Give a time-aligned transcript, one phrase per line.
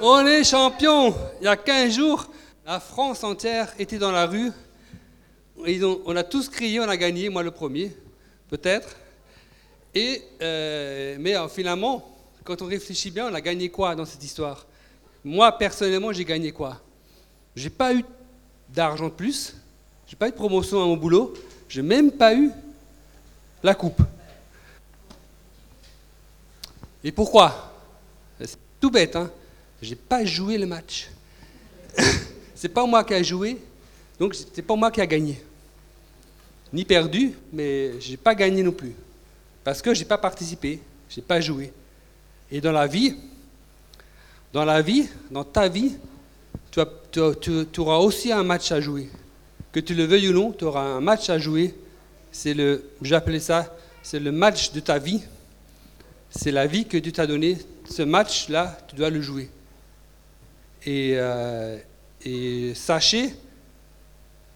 [0.00, 2.30] On est champion Il y a 15 jours,
[2.66, 4.52] la France entière était dans la rue.
[5.56, 7.96] on a tous crié, on a gagné, moi le premier,
[8.50, 8.96] peut-être.
[9.96, 14.66] Euh, mais euh, finalement, quand on réfléchit bien, on a gagné quoi dans cette histoire?
[15.24, 16.78] Moi, personnellement, j'ai gagné quoi?
[17.56, 18.04] J'ai pas eu
[18.68, 19.56] d'argent de plus,
[20.06, 21.32] j'ai pas eu de promotion à mon boulot,
[21.70, 22.50] j'ai même pas eu
[23.62, 24.02] la coupe.
[27.02, 27.73] Et pourquoi?
[28.84, 29.30] Tout bête, hein
[29.80, 31.08] J'ai pas joué le match.
[32.54, 33.56] c'est pas moi qui a joué,
[34.20, 35.42] donc c'est pas moi qui a gagné.
[36.70, 38.92] Ni perdu, mais j'ai pas gagné non plus.
[39.64, 41.72] Parce que j'ai pas participé, j'ai pas joué.
[42.52, 43.16] Et dans la vie,
[44.52, 45.96] dans la vie, dans ta vie,
[46.70, 46.82] tu,
[47.72, 49.08] tu, auras aussi un match à jouer.
[49.72, 51.74] Que tu le veuilles ou non, tu auras un match à jouer.
[52.30, 55.22] C'est le, j'appelais ça, c'est le match de ta vie.
[56.28, 57.56] C'est la vie que Dieu t'a donnée
[57.88, 59.50] ce match-là, tu dois le jouer.
[60.86, 61.78] Et, euh,
[62.24, 63.34] et, sachez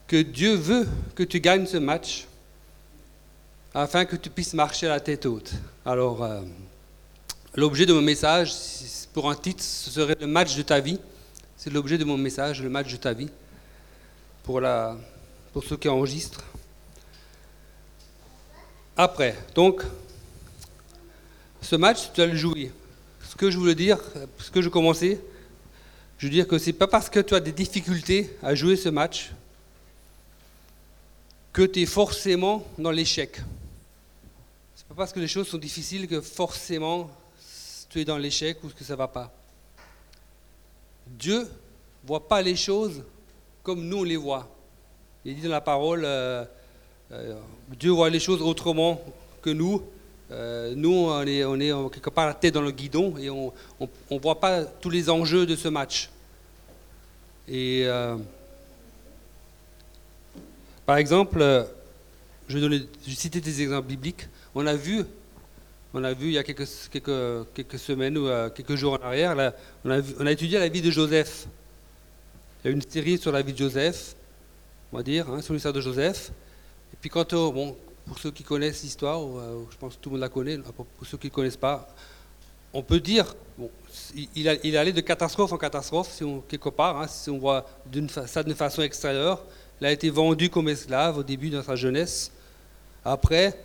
[0.07, 2.27] que Dieu veut que tu gagnes ce match
[3.75, 5.53] afin que tu puisses marcher à la tête haute.
[5.85, 6.41] Alors, euh,
[7.55, 8.53] l'objet de mon message,
[9.13, 10.99] pour un titre, ce serait le match de ta vie.
[11.57, 13.31] C'est l'objet de mon message, le match de ta vie,
[14.43, 14.97] pour, la,
[15.53, 16.45] pour ceux qui enregistrent.
[18.97, 19.83] Après, donc,
[21.61, 22.73] ce match, tu dois le jouer
[23.39, 23.99] que je voulais dire,
[24.39, 25.21] ce que je commençais,
[26.19, 28.89] je veux dire que c'est pas parce que tu as des difficultés à jouer ce
[28.89, 29.31] match
[31.53, 33.41] que tu es forcément dans l'échec.
[34.75, 37.09] C'est pas parce que les choses sont difficiles que forcément
[37.89, 39.33] tu es dans l'échec ou que ça va pas.
[41.07, 41.49] Dieu
[42.05, 43.05] voit pas les choses
[43.63, 44.49] comme nous on les voit.
[45.25, 46.45] Il dit dans la parole, euh,
[47.13, 47.39] euh,
[47.79, 49.01] Dieu voit les choses autrement
[49.43, 49.83] que nous.
[50.31, 53.53] Euh, nous, on est, on quelque part la tête dans le guidon et on
[54.11, 56.11] ne voit pas tous les enjeux de ce match.
[57.47, 58.17] Et euh,
[60.85, 61.65] par exemple, euh,
[62.47, 64.29] je vais, citer des exemples bibliques.
[64.55, 65.05] On a vu,
[65.95, 69.91] on a vu il y a quelques, semaines ou quelques jours en arrière, là, on,
[69.91, 71.47] a on, a étudié la vie de Joseph.
[72.63, 74.15] Il y a une série sur la vie de Joseph,
[74.93, 76.33] on va dire, hein, sur l'histoire de Joseph.
[76.93, 77.77] Et puis quand, bon,
[78.09, 80.87] pour ceux qui connaissent l'histoire, euh, je pense que tout le monde la connaît, pour
[81.07, 81.87] ceux qui ne connaissent pas,
[82.73, 83.71] on peut dire, bon,
[84.35, 87.67] il, a, il est allé de catastrophe en catastrophe, quelque part, hein, si on voit
[88.27, 89.43] ça d'une façon extérieure.
[89.81, 92.33] Il a été vendu comme esclave au début de sa jeunesse.
[93.05, 93.57] Après,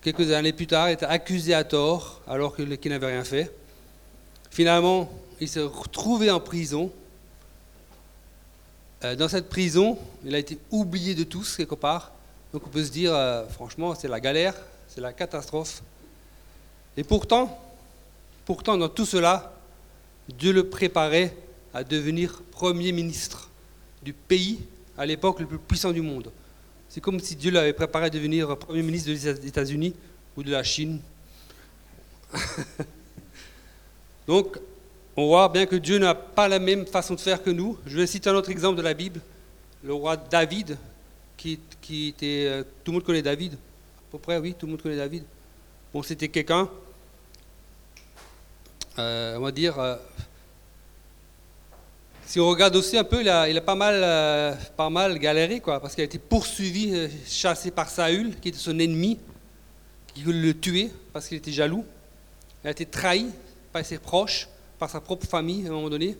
[0.00, 3.52] quelques années plus tard, il été accusé à tort alors qu'il n'avait rien fait.
[4.50, 6.92] Finalement, il s'est retrouvé en prison.
[9.04, 12.12] Euh, dans cette prison, il a été oublié de tous quelque part.
[12.52, 14.54] Donc on peut se dire, euh, franchement, c'est la galère,
[14.88, 15.82] c'est la catastrophe.
[16.96, 17.60] Et pourtant,
[18.44, 19.52] pourtant, dans tout cela,
[20.28, 21.36] Dieu le préparait
[21.74, 23.50] à devenir Premier ministre
[24.02, 24.60] du pays
[24.96, 26.32] à l'époque le plus puissant du monde.
[26.88, 29.94] C'est comme si Dieu l'avait préparé à devenir Premier ministre des États-Unis
[30.36, 31.00] ou de la Chine.
[34.26, 34.58] Donc,
[35.16, 37.78] on voit bien que Dieu n'a pas la même façon de faire que nous.
[37.86, 39.20] Je vais citer un autre exemple de la Bible.
[39.82, 40.76] Le roi David,
[41.36, 42.46] qui, était.
[42.48, 45.24] Euh, tout le monde connaît David À peu près, oui, tout le monde connaît David.
[45.92, 46.68] Bon, c'était quelqu'un,
[48.98, 49.78] euh, on va dire.
[49.78, 49.96] Euh,
[52.24, 55.94] si on regarde aussi un peu, il a, pas, mal, pas mal galéré, quoi, parce
[55.94, 59.20] qu'il a été poursuivi, chassé par Saül, qui était son ennemi,
[60.12, 61.84] qui voulait le tuer parce qu'il était jaloux.
[62.64, 63.26] Il a été trahi
[63.72, 66.16] par ses proches, par sa propre famille à un moment donné,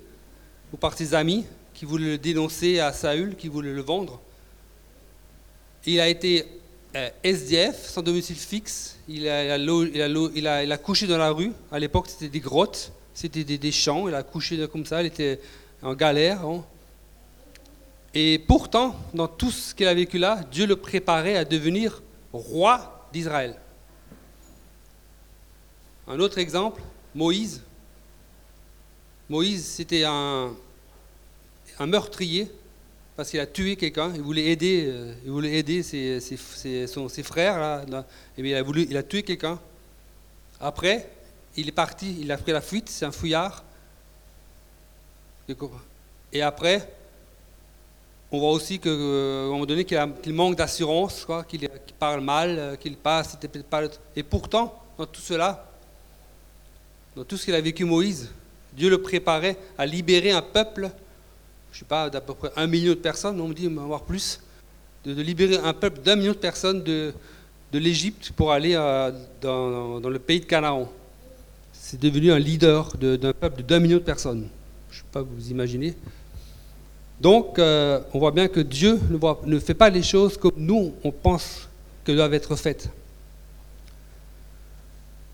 [0.72, 1.44] ou par ses amis
[1.75, 4.21] qui voulaient le dénoncer à Saül, qui voulaient le vendre.
[5.87, 6.45] Il a été
[6.97, 8.99] euh, SDF, sans domicile fixe.
[9.09, 11.53] Il a, couché dans la rue.
[11.71, 14.09] À l'époque, c'était des grottes, c'était des, champs.
[14.09, 15.41] Il a couché comme ça, il était
[15.83, 16.45] en galère.
[16.45, 16.65] Hein.
[18.15, 23.09] Et pourtant, dans tout ce qu'il a vécu là, Dieu le préparait à devenir roi
[23.13, 23.55] d'Israël.
[26.09, 26.83] Un autre exemple,
[27.15, 27.63] Moïse.
[29.29, 30.56] Moïse, c'était un
[31.81, 32.50] meurtrier
[33.17, 37.83] parce qu'il a tué quelqu'un, il voulait aider, euh, il voulait aider ses, ses, frères,
[38.37, 39.59] et il, a voulu, il a tué quelqu'un.
[40.61, 41.09] Après,
[41.57, 43.65] il est parti, il a pris la fuite, c'est un fouillard.
[46.33, 46.93] Et après,
[48.31, 51.69] on voit aussi qu'à un moment donné qu'il manque d'assurance, qu'il
[51.99, 53.39] parle mal, euh, qu'il passe,
[53.71, 53.83] pas...
[54.15, 55.71] Et pourtant, dans tout cela,
[57.15, 58.31] dans tout ce qu'il a vécu Moïse,
[58.75, 60.91] Dieu le préparait à libérer un peuple
[61.76, 64.00] je ne sais pas, d'à peu près un million de personnes, on me dit, voire
[64.00, 64.40] plus,
[65.05, 67.12] de, libérer un peuple d'un million de personnes de,
[67.70, 69.12] de l'Égypte pour aller euh,
[69.43, 70.90] dans, dans, le pays de Canaan.
[71.75, 74.49] c'est devenu un leader d'un peuple de 2 millions de personnes.
[74.90, 75.94] Je ne sais pas vous imaginer.
[77.20, 80.94] Donc, euh, on voit bien que Dieu ne, ne fait pas les choses comme nous,
[81.05, 81.69] on pense
[82.05, 82.88] que doivent être faites.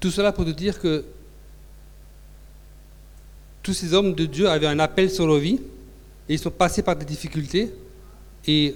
[0.00, 1.04] Tout cela pour te dire que
[3.62, 5.60] tous ces hommes de Dieu avaient un appel sur leur vie
[6.34, 7.70] ils sont passés par des difficultés.
[8.46, 8.74] Et,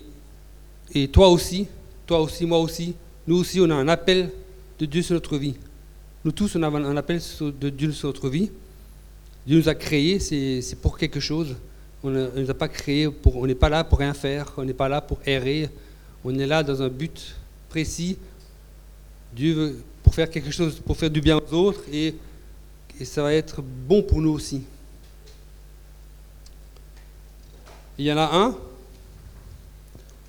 [0.94, 1.66] et toi aussi,
[2.06, 2.94] toi aussi, moi aussi,
[3.26, 4.30] nous aussi, on a un appel
[4.78, 5.54] de Dieu sur notre vie.
[6.24, 8.50] Nous tous, on a un appel de Dieu sur notre vie.
[9.46, 11.54] Dieu nous a créés, c'est pour quelque chose.
[12.02, 13.36] On ne nous a pas créés pour.
[13.36, 15.68] On n'est pas là pour rien faire, on n'est pas là pour errer.
[16.24, 17.36] On est là dans un but
[17.68, 18.16] précis.
[19.34, 22.14] Dieu veut pour faire quelque chose, pour faire du bien aux autres et,
[23.00, 24.62] et ça va être bon pour nous aussi.
[27.98, 28.54] Il y en a un,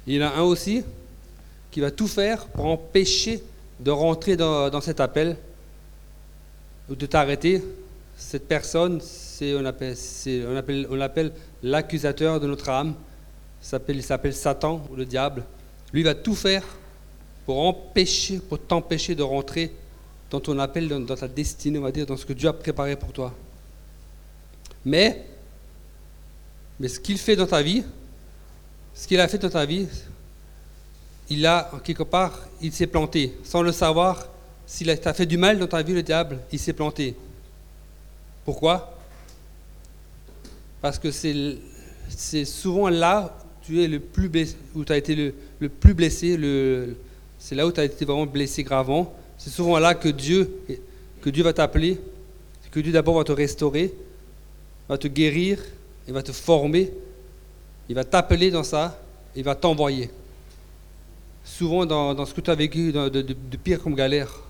[0.06, 0.84] il y en a un aussi
[1.70, 3.44] qui va tout faire pour empêcher
[3.80, 5.38] de rentrer dans, cet appel
[6.90, 7.62] ou de t'arrêter.
[8.18, 9.96] Cette personne, c'est, on appelle,
[10.48, 11.32] on appelle, on l'appelle
[11.62, 12.96] l'accusateur de notre âme.
[13.90, 15.44] Il s'appelle Satan ou le diable.
[15.94, 16.64] Lui va tout faire
[17.46, 19.72] pour empêcher, pour t'empêcher de rentrer
[20.30, 22.96] dans ton appel, dans, ta destinée, on va dire, dans ce que Dieu a préparé
[22.96, 23.34] pour toi.
[24.86, 25.26] Mais,
[26.80, 27.84] mais ce qu'il fait dans ta vie,
[28.94, 29.88] ce qu'il a fait dans ta vie,
[31.30, 33.34] il a, quelque part, il s'est planté.
[33.44, 34.28] Sans le savoir,
[34.66, 37.16] s'il t'a fait du mal dans ta vie, le diable, il s'est planté.
[38.46, 38.98] Pourquoi?
[40.82, 43.38] Parce que c'est souvent là
[43.70, 46.96] où tu as été le, plus blessé, le,
[47.40, 49.14] c'est là où tu as été vraiment blessé gravement.
[49.38, 50.50] C'est souvent là que Dieu
[51.26, 52.00] va t'appeler,
[52.72, 53.94] que Dieu d'abord va te restaurer,
[54.88, 55.60] va te guérir,
[56.08, 56.92] il va te former,
[57.90, 59.00] il va t'appeler dans ça,
[59.36, 60.10] il va t'envoyer.
[61.44, 64.42] Souvent dans, ce que tu as vécu de, pire comme galère,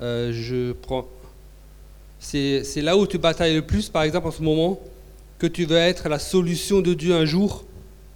[0.00, 1.06] euh, je prends.
[2.18, 4.80] C'est là où tu batailles le plus, par exemple en ce moment,
[5.38, 7.64] que tu veux être la solution de Dieu un jour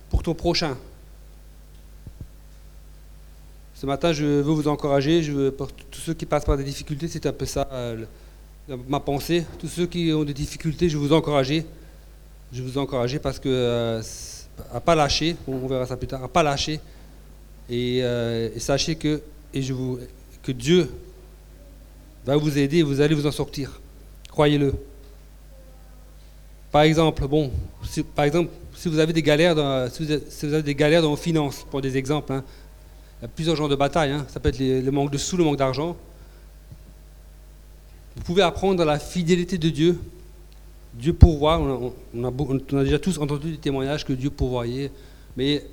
[0.08, 0.76] pour ton prochain.
[3.74, 5.22] Ce matin, je veux vous encourager.
[5.56, 8.04] Pour tous ceux qui passent par des difficultés, c'est un peu ça euh,
[8.88, 9.46] ma pensée.
[9.58, 11.64] Tous ceux qui ont des difficultés, je veux vous encourager.
[12.52, 14.02] Je vous encourager parce que euh,
[14.72, 15.36] à pas lâcher.
[15.46, 16.24] On, verra ça plus tard.
[16.24, 16.80] À pas lâcher.
[17.68, 19.22] Et, euh, sachez que
[19.54, 19.98] et je vous
[20.42, 20.90] que Dieu
[22.24, 22.78] va vous aider.
[22.78, 23.80] et Vous allez vous en sortir.
[24.30, 24.74] Croyez-le.
[26.72, 27.50] Par exemple, bon,
[27.84, 31.10] si, par exemple, si vous avez des galères, dans, si, vous avez, des galères dans
[31.10, 32.32] vos finances, pour des exemples.
[32.32, 32.44] Hein,
[33.20, 34.12] il y a plusieurs genres de batailles.
[34.12, 34.26] Hein.
[34.28, 35.96] Ça peut être le manque de sous, le manque d'argent.
[38.16, 39.98] Vous pouvez apprendre la fidélité de Dieu.
[40.94, 41.58] Dieu pourvoit.
[41.58, 44.90] On a, déjà tous entendu des témoignages que Dieu pourvoyait.
[45.36, 45.64] Mais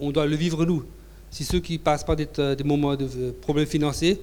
[0.00, 0.84] on doit le vivre nous.
[1.30, 4.20] Si ceux qui passent par des, des moments de problèmes financiers,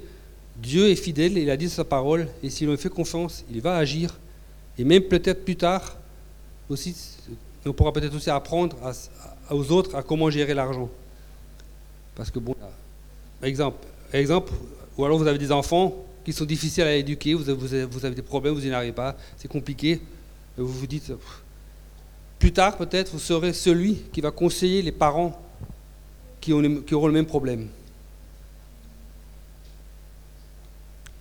[0.58, 3.76] Dieu est fidèle, il a dit sa parole, et si l'on fait confiance, il va
[3.76, 4.18] agir.
[4.78, 5.98] Et même peut-être plus tard,
[6.70, 6.96] aussi,
[7.66, 8.78] on pourra peut-être aussi apprendre
[9.50, 10.90] aux autres à comment gérer l'argent.
[12.16, 12.56] Parce que, bon,
[13.44, 14.54] exemple, exemple,
[14.98, 15.94] ou alors vous avez des enfants
[16.26, 20.02] qui sont difficiles à éduquer, vous avez, des problèmes, vous n'y arrivez pas, c'est compliqué,
[20.58, 21.14] vous vous dites,
[22.40, 25.40] plus tard peut-être, vous serez celui qui va conseiller les parents
[26.42, 27.68] qui, ont, qui auront le même problème.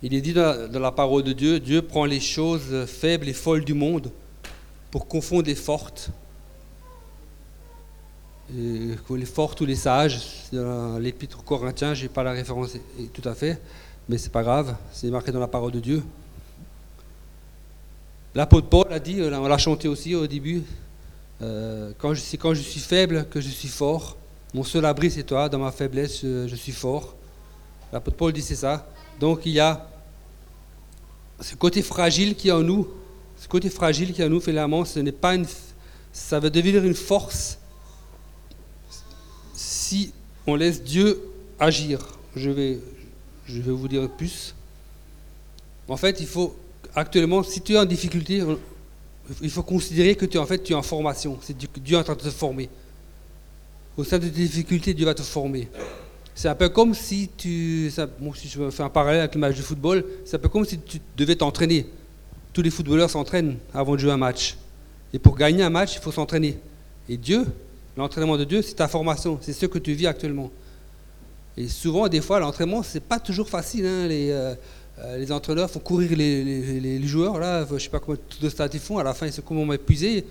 [0.01, 3.63] Il est dit dans, la parole de Dieu, Dieu prend les choses faibles et folles
[3.63, 4.11] du monde
[4.91, 6.09] pour confondre les fortes.
[8.53, 10.21] Les forts ou les sages,
[10.51, 12.77] dans l'épître aux Corinthiens, je n'ai pas la référence
[13.13, 13.59] tout à fait,
[14.07, 16.03] mais c'est pas grave, c'est marqué dans la parole de Dieu.
[18.35, 20.63] L'apôtre Paul a dit, on l'a chanté aussi au début,
[21.41, 24.17] euh, quand je, c'est quand je suis faible que je suis fort.
[24.53, 27.15] Mon seul abri c'est toi, dans ma faiblesse je, suis fort.
[27.91, 28.87] L'apôtre Paul dit c'est ça.
[29.19, 29.89] Donc il y a
[31.41, 32.87] ce côté fragile qui est en nous,
[33.37, 35.45] ce côté fragile qui est en nous, finalement, ce n'est pas une,
[36.13, 37.57] ça va devenir une force
[39.53, 40.13] si
[40.47, 41.21] on laisse Dieu
[41.59, 41.99] agir.
[42.35, 42.79] Je vais,
[43.47, 44.55] je vais vous dire plus.
[45.87, 46.55] En fait, il faut
[46.95, 48.43] actuellement, si tu es en difficulté,
[49.41, 51.37] il faut considérer que tu, en fait, tu es en formation.
[51.41, 52.69] C'est Dieu en train de te former.
[53.97, 55.69] Au sein de tes difficultés, Dieu va te former.
[56.33, 57.91] C'est un peu comme si tu.
[58.35, 60.79] si je fais un parallèle avec le match de football, c'est un peu comme si
[60.79, 61.85] tu devais t'entraîner.
[62.51, 64.57] Tous les footballeurs s'entraînent avant de jouer un match.
[65.13, 66.57] Et pour gagner un match, il faut s'entraîner.
[67.07, 67.45] Et Dieu,
[67.97, 70.51] L'entraînement de Dieu, c'est ta formation, c'est ce que tu vis actuellement.
[71.57, 73.85] Et souvent, des fois, l'entraînement, c'est pas toujours facile.
[73.85, 74.07] Hein.
[74.07, 74.55] Les, euh,
[74.99, 77.39] euh, les, entraîneurs font courir les, joueurs.
[77.39, 78.97] Là, je sais pas comment tout de stats ils font.
[78.97, 80.25] À la fin, ils sont complètement épuisés.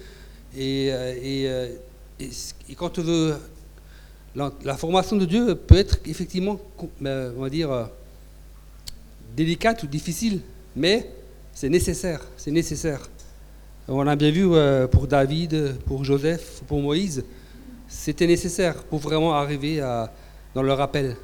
[0.57, 1.69] Et, euh,
[2.77, 3.37] quand tu veux,
[4.35, 6.61] la, formation de Dieu peut être effectivement,
[7.01, 7.89] on va dire,
[9.37, 10.41] délicate ou difficile.
[10.77, 11.11] Mais
[11.53, 13.01] c'est nécessaire, c'est nécessaire.
[13.87, 17.23] On a bien vu euh, pour David, pour Joseph, pour Moïse,
[17.87, 20.11] c'était nécessaire pour vraiment arriver à,
[20.55, 21.17] dans le rappel.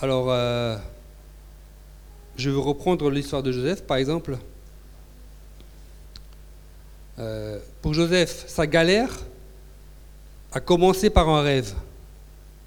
[0.00, 0.76] Alors, euh,
[2.36, 4.36] je veux reprendre l'histoire de Joseph, par exemple.
[7.18, 9.10] Euh, pour Joseph, sa galère
[10.52, 11.72] a commencé par un rêve.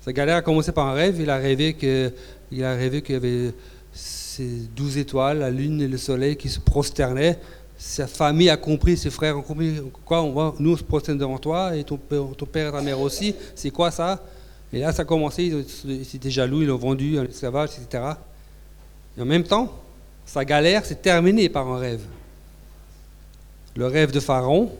[0.01, 1.19] Sa galère a commencé par un rêve.
[1.19, 3.53] Il a rêvé il qu'il y avait
[3.91, 7.37] ces douze étoiles, la lune et le soleil qui se prosternaient.
[7.77, 11.17] Sa famille a compris, ses frères ont compris quoi on va, nous on se prosterne
[11.17, 13.35] devant toi et ton, père et ta mère aussi.
[13.53, 14.23] C'est quoi ça?
[14.71, 15.51] Et là ça a commencé.
[15.83, 18.03] Ils étaient jaloux, ils l'ont vendu en esclavage, etc.
[19.17, 19.71] Et en même temps,
[20.25, 22.01] sa galère s'est terminée par un rêve.
[23.75, 24.71] Le rêve de Pharaon,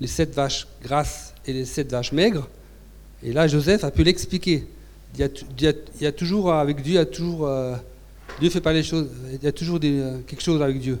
[0.00, 2.48] les sept vaches grasses et les sept vaches maigres.
[3.22, 4.66] Et là, Joseph a pu l'expliquer.
[5.14, 5.30] Il,
[6.00, 7.74] y a toujours, avec Dieu, il y a toujours, euh,
[8.40, 10.98] Dieu fait pas les choses, il y a toujours euh, quelque chose avec Dieu.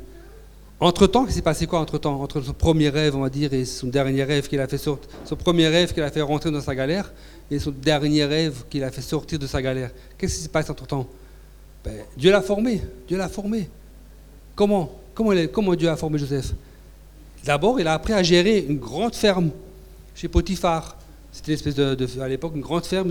[0.80, 2.20] Entre-temps, il s'est passé quoi entre-temps?
[2.20, 5.10] Entre son premier rêve, on va dire, et son dernier rêve qu'il a fait sortir,
[5.24, 7.12] son premier rêve qu'il a fait rentrer dans sa galère,
[7.50, 9.90] et son dernier rêve qu'il a fait sortir de sa galère.
[10.16, 11.06] Qu'est-ce qui se passe entre-temps?
[11.84, 13.68] Ben, Dieu l'a formé, Dieu l'a formé.
[14.54, 16.52] Comment comment, comment Dieu a formé Joseph?
[17.44, 19.50] D'abord, il a appris à gérer une grande ferme
[20.14, 20.96] chez Potiphar.
[21.32, 23.10] C'était espèce de, à l'époque une grande ferme.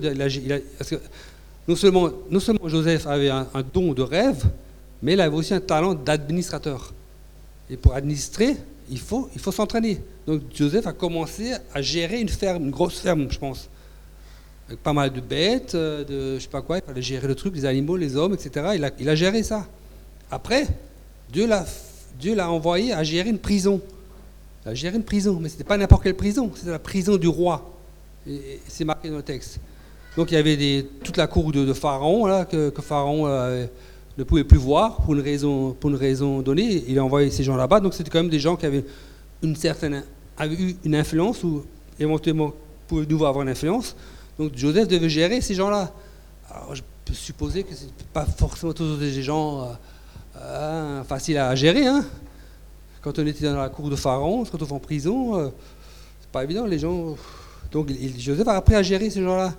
[1.75, 4.45] seulement, non seulement Joseph avait un, don de rêve,
[5.03, 6.93] mais il avait aussi un talent d'administrateur.
[7.69, 8.55] Et pour administrer,
[8.89, 10.01] il faut, il faut s'entraîner.
[10.25, 13.69] Donc Joseph a commencé à gérer une ferme, une grosse ferme, je pense.
[14.67, 17.35] Avec pas mal de bêtes, euh, de je sais pas quoi, il fallait gérer le
[17.35, 18.71] truc, les animaux, les hommes, etc.
[18.75, 19.65] Il a, il a géré ça.
[20.29, 20.67] Après,
[21.31, 23.81] Dieu l'a envoyé à gérer une prison
[24.67, 27.27] a géré une prison, mais ce n'était pas n'importe quelle prison, c'était la prison du
[27.27, 27.73] roi.
[28.67, 29.59] C'est marqué dans le texte.
[30.17, 33.65] Donc il y avait toute la cour de, Pharaon, là, que, Pharaon euh,
[34.17, 36.83] ne pouvait plus voir pour une raison, pour une raison donnée.
[36.87, 37.79] Il a envoyé ces gens là-bas.
[37.79, 38.85] Donc c'était quand même des gens qui avaient
[39.43, 40.03] une certaine,
[40.37, 41.63] avaient eu une influence ou
[41.99, 42.53] éventuellement
[42.87, 43.95] pouvaient nous avoir une influence.
[44.39, 45.91] Donc Joseph devait gérer ces gens-là.
[46.49, 49.65] Alors je peux supposer que ce pas forcément tous des gens euh,
[50.37, 51.85] euh, faciles à gérer.
[51.85, 52.03] Hein.
[53.01, 55.49] Quand on était dans la cour de Pharaon, on se retrouve en prison, euh,
[56.19, 57.15] c'est pas évident, les gens.
[57.71, 59.53] Donc Joseph a appris à gérer ces gens-là.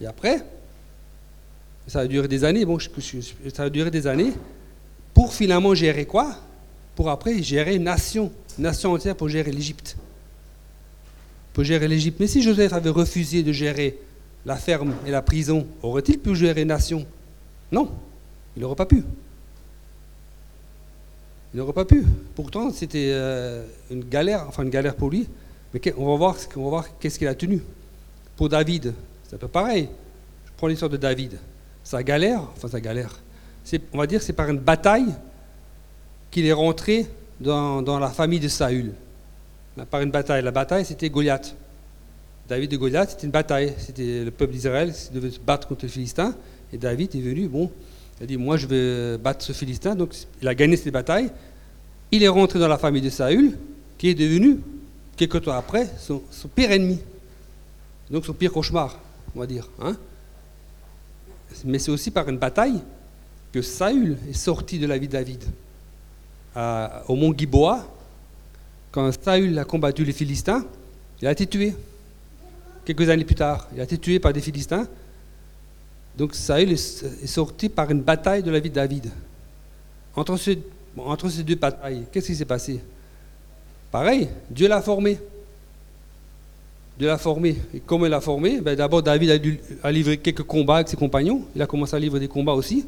[0.00, 0.44] Et après,
[1.86, 2.66] ça a duré des années,
[3.52, 4.32] ça a duré des années,
[5.14, 6.36] pour finalement gérer quoi?
[6.94, 9.96] Pour après gérer une nation, une nation entière pour gérer l'Égypte.
[11.52, 12.18] Pour gérer l'Égypte.
[12.20, 13.98] Mais si Joseph avait refusé de gérer
[14.44, 17.06] la ferme et la prison, aurait-il pu gérer une nation?
[17.70, 17.90] Non,
[18.56, 19.04] il n'aurait pas pu.
[21.52, 22.04] Il n'aurait pas pu.
[22.34, 25.28] Pourtant, c'était euh, une galère, enfin une galère pour lui.
[25.74, 27.62] Mais on va voir, on va voir qu'est-ce qu'il a tenu.
[28.36, 28.94] Pour David,
[29.28, 29.88] c'est un peu pareil.
[30.46, 31.38] Je prends l'histoire de David.
[31.84, 33.18] Sa galère, enfin sa galère,
[33.92, 35.14] on va dire c'est par une bataille
[36.30, 37.06] qu'il est rentré
[37.40, 38.92] dans, dans, la famille de Saül.
[39.90, 40.42] Par une bataille.
[40.42, 41.54] La bataille, c'était Goliath.
[42.48, 43.72] David et Goliath, c'était une bataille.
[43.78, 46.34] C'était le peuple d'Israël qui devait se battre contre les Philistins.
[46.72, 47.70] Et David est venu, bon,
[48.18, 49.94] il a dit, moi je vais battre ce Philistin.
[49.94, 51.30] Donc il a gagné cette bataille.
[52.10, 53.58] Il est rentré dans la famille de Saül,
[53.98, 54.58] qui est devenu,
[55.16, 56.22] quelques temps après, son,
[56.54, 56.98] pire ennemi.
[58.10, 58.98] Donc son pire cauchemar,
[59.34, 59.68] on va dire.
[59.80, 59.96] Hein.
[61.64, 62.80] Mais c'est aussi par une bataille
[63.52, 65.44] que Saül est sorti de la vie de David.
[67.08, 67.86] au mont Giboa,
[68.90, 70.64] quand Saül a combattu les Philistins,
[71.20, 71.74] il a été tué.
[72.84, 74.86] Quelques années plus tard, il a été tué par des Philistins.
[76.16, 79.10] Donc Saül est sorti par une bataille de la vie de David.
[80.14, 80.58] Entre ces,
[80.96, 82.80] entre ces deux batailles, qu'est-ce qui s'est passé?
[83.90, 85.18] Pareil, Dieu l'a formé.
[87.02, 87.56] Dieu l'a formé.
[87.74, 89.40] Et comment il l'a formé ben, D'abord, David
[89.82, 91.42] a, livré quelques combats avec ses compagnons.
[91.56, 92.86] Il a commencé à livrer des combats aussi.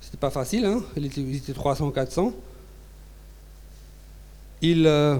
[0.00, 2.32] C'était pas facile, hein il, était, 300, 400.
[4.62, 5.18] Il, euh,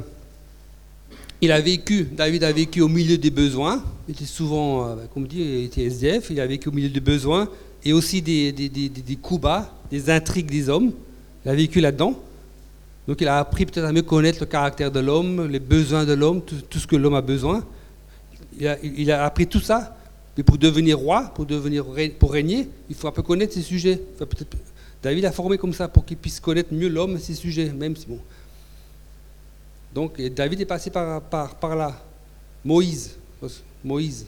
[1.40, 3.80] il a vécu, David a vécu au milieu des besoins.
[4.08, 6.30] Il était souvent, euh, ben, comme dit, il était SDF.
[6.30, 7.48] Il a vécu au milieu des besoins
[7.84, 10.90] et aussi des, des, coups bas, des intrigues des hommes.
[11.44, 12.20] Il a vécu là-dedans.
[13.06, 16.12] Donc il a appris peut-être à mieux connaître le caractère de l'homme, les besoins de
[16.12, 17.62] l'homme, tout, ce que l'homme a besoin.
[18.58, 19.96] Il a, appris tout ça.
[20.36, 21.84] Mais pour devenir roi, pour, devenir,
[22.18, 24.00] pour régner, il faut un peu connaître ces sujets.
[25.02, 27.94] David a formé comme ça pour qu'il puisse connaître mieux l'homme et ses sujets, même.
[29.94, 32.02] Donc David est passé par, là.
[32.64, 33.16] Moïse,
[33.84, 34.26] Moïse,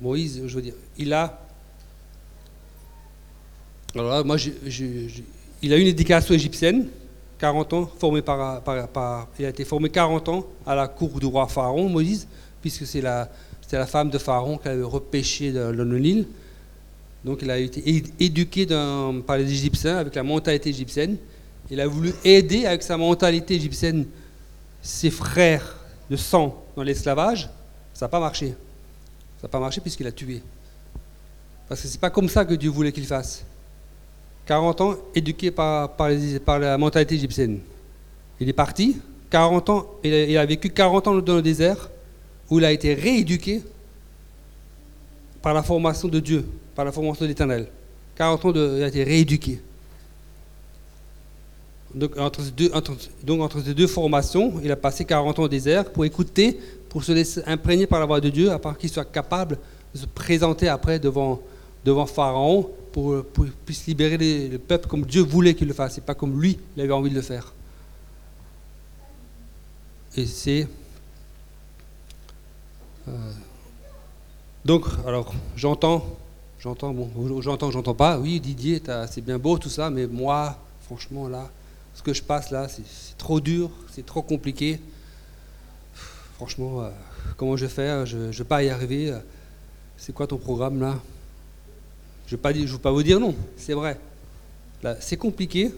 [0.00, 1.40] Moïse, je veux dire, il a.
[3.94, 4.36] Alors là, moi,
[5.62, 6.88] il a une éducation égyptienne,
[7.38, 8.62] 40 ans, formé par,
[9.38, 12.26] il a été formé 40 ans à la cour du roi Pharaon, Moïse,
[12.62, 13.28] puisque c'est la,
[13.86, 16.26] femme de Pharaon qui avait repêché dans le Nil.
[17.24, 18.66] Donc il a été éduqué
[19.26, 21.16] par les Égyptiens avec la mentalité égyptienne.
[21.70, 24.06] Il a voulu aider avec sa mentalité égyptienne
[24.82, 25.76] ses frères
[26.10, 27.48] de sang dans l'esclavage.
[27.94, 28.48] Ça n'a pas marché.
[29.40, 30.42] Ça n'a pas marché puisqu'il a tué.
[31.68, 33.44] Parce que ce n'est pas comme ça que Dieu voulait qu'il fasse.
[34.46, 37.60] 40 ans éduqué par, par, la mentalité égyptienne.
[38.40, 38.98] Il est parti,
[39.30, 41.88] 40 ans, il a, vécu 40 ans dans le désert,
[42.50, 43.62] où il a été rééduqué
[45.40, 46.44] par la formation de Dieu,
[46.74, 47.66] par la formation de l'Éternel.
[48.16, 49.60] 40 ans, il a été rééduqué.
[51.94, 52.40] Donc entre,
[53.64, 56.58] ces deux formations, il a passé 40 ans au désert pour écouter,
[56.88, 59.58] pour se laisser imprégner par la voix de Dieu, afin qu'il soit capable
[59.94, 61.40] de se présenter après devant,
[61.84, 66.00] devant Pharaon pour, pour puisse libérer le peuple comme Dieu voulait qu'il le fasse, et
[66.00, 67.52] pas comme lui, il avait envie de le faire.
[70.16, 70.68] Et c'est...
[73.08, 73.32] Euh,
[74.64, 76.04] donc, alors, j'entends,
[76.58, 78.18] j'entends, bon, j'entends, j'entends pas.
[78.18, 81.50] Oui, Didier, c'est bien beau tout ça, mais moi, franchement, là,
[81.94, 84.80] ce que je passe là, c'est trop dur, c'est trop compliqué.
[86.36, 86.90] Franchement, euh,
[87.36, 88.06] comment je vais faire?
[88.06, 89.16] Je ne vais pas y arriver.
[89.96, 90.98] C'est quoi ton programme là?
[92.26, 93.98] Je ne veux, veux, pas vous dire non, c'est vrai.
[95.00, 95.72] C'est compliqué.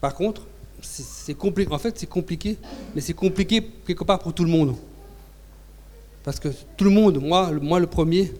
[0.00, 0.42] Par contre,
[0.84, 1.72] c'est compliqué.
[1.72, 2.56] En fait, c'est compliqué,
[2.94, 4.76] mais c'est compliqué quelque part pour tout le monde.
[6.22, 8.32] Parce que tout le monde, moi, moi le premier,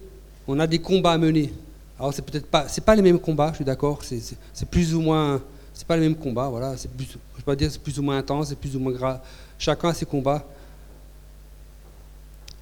[0.46, 1.52] on a des combats à mener.
[1.98, 4.00] Alors c'est peut-être pas, c'est pas les mêmes combats, je suis d'accord.
[4.02, 5.40] C'est plus ou moins,
[5.72, 6.76] c'est pas les mêmes combats, voilà.
[6.76, 9.20] C'est plus, je pas dire c'est plus ou moins intense, c'est plus ou moins grave.
[9.58, 10.46] Chacun a ses combats.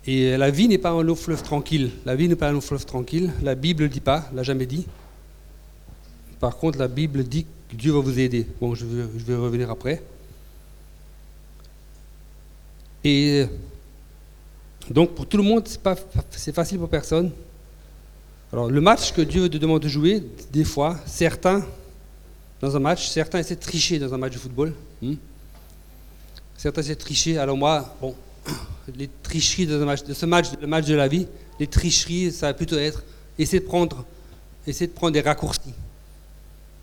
[0.05, 1.93] Et la vie n'est pas un long fleuve tranquille.
[2.05, 3.31] La vie n'est pas un long fleuve tranquille.
[3.43, 4.87] La Bible ne dit pas, l'a jamais dit.
[6.41, 8.47] Par contre, la Bible dit Dieu va vous aider.
[8.61, 10.03] Bon, je vais, revenir après.
[13.05, 13.47] Et
[14.91, 15.97] donc pour tout le monde, c'est pas,
[16.31, 17.33] c'est facile pour personne.
[18.53, 21.65] Alors, le match que Dieu te demande de jouer, des fois, certains,
[22.61, 24.75] dans un match, certains essaient de tricher dans un match de football.
[25.01, 25.15] Hmm?
[26.59, 27.39] Certains essaient de tricher.
[27.39, 28.15] Alors, moi, bon,
[28.97, 31.27] les tricheries match, de ce match, le match de la vie,
[31.59, 33.03] les tricheries, ça va plutôt être
[33.39, 34.05] essayer de prendre,
[34.67, 35.73] essayer de prendre des raccourcis.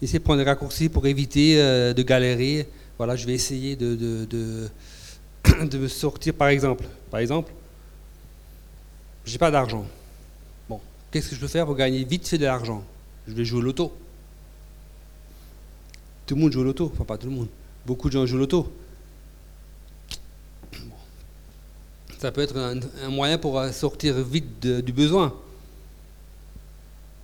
[0.02, 2.68] Essayer de prendre des raccourcis pour éviter euh, de galérer.
[2.98, 6.86] Voilà, je vais essayer de, de, de, me sortir, par exemple.
[7.12, 7.52] Par exemple,
[9.26, 9.86] j'ai pas d'argent.
[11.12, 12.04] Qu'est-ce que je peux faire pour gagner?
[12.04, 12.84] Vite fait de l'argent
[13.28, 13.92] Je vais jouer au loto.
[16.28, 16.92] Tout le monde joue au loto.
[16.94, 17.48] Enfin, pas tout le monde.
[17.86, 18.72] Beaucoup de gens jouent au loto.
[22.20, 25.34] Ça peut être un, moyen pour sortir vite du besoin.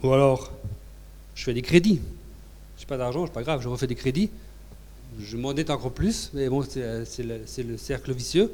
[0.02, 0.52] Ou alors,
[1.36, 2.02] je fais des crédits.
[2.78, 4.30] Je n'ai pas d'argent, c'est pas grave, je refais des crédits.
[5.20, 8.52] Je m'endette encore plus, mais bon, c'est le, cercle vicieux.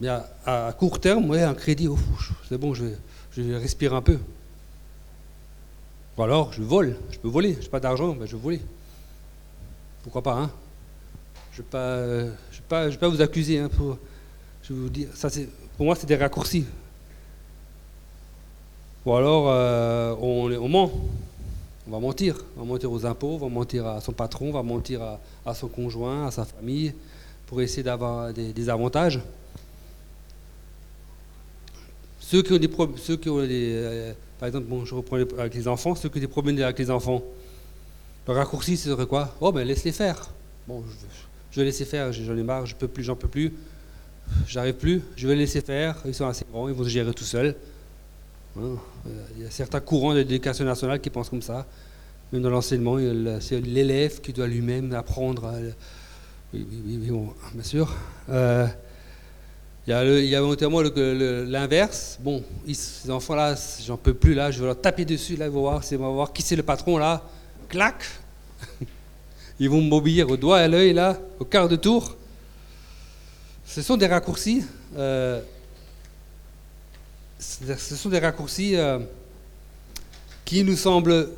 [0.00, 1.88] Mais à, court terme, ouais, un crédit,
[2.48, 2.86] c'est bon, je
[3.36, 4.18] respire un peu.
[6.16, 8.60] Ou alors, je vole, je peux voler, je n'ai pas d'argent, ben je vais voler.
[10.02, 10.50] Pourquoi pas, hein
[11.52, 12.30] Je ne
[12.90, 13.98] vais, pas, vous accuser, hein, pour,
[14.62, 15.08] je vais vous dire,
[15.76, 16.64] pour moi, c'est des raccourcis.
[19.04, 20.90] Ou alors, euh, on, ment.
[21.86, 22.36] On va mentir.
[22.56, 25.00] On va mentir aux impôts, on va mentir à son patron, on va mentir
[25.44, 26.92] à, son conjoint, à sa famille,
[27.46, 29.20] pour essayer d'avoir des avantages.
[32.26, 36.18] Ceux qui ont des problèmes, euh, par exemple, je reprends avec les enfants, ceux qui
[36.18, 37.22] ont des problèmes avec les enfants,
[38.26, 39.32] le raccourci, ce serait quoi?
[39.40, 40.28] Oh, ben laisse-les faire.
[40.66, 40.82] Bon,
[41.52, 43.52] je, vais laisser faire, j'en ai marre, je peux plus, j'en peux plus,
[44.48, 47.22] j'arrive plus, je vais laisser faire, ils sont assez grands, ils vont se gérer tout
[47.22, 47.54] seuls.
[48.58, 48.76] Hein,
[49.36, 51.66] il y a certains courants de l'éducation nationale qui pensent comme ça.
[52.32, 52.96] Même dans l'enseignement,
[53.40, 55.52] c'est l'élève qui doit lui-même apprendre.
[56.54, 57.94] Oui, oui, oui, bon, bien sûr.
[58.30, 58.66] Euh,
[59.86, 62.18] il y a, le, a l'inverse.
[62.20, 62.42] Bon,
[62.72, 63.54] ces enfants-là,
[63.86, 66.42] j'en peux plus, là, je vais leur taper dessus, là, ils vont voir, voir qui
[66.42, 67.22] c'est le patron, là.
[67.68, 68.04] Clac
[69.60, 72.16] Ils vont m'obéir au doigt et à l'œil, là, au quart de tour.
[73.64, 74.64] Ce sont des raccourcis.
[74.96, 75.40] Euh,
[77.38, 78.98] ce sont des raccourcis euh,
[80.44, 81.28] qui nous semblent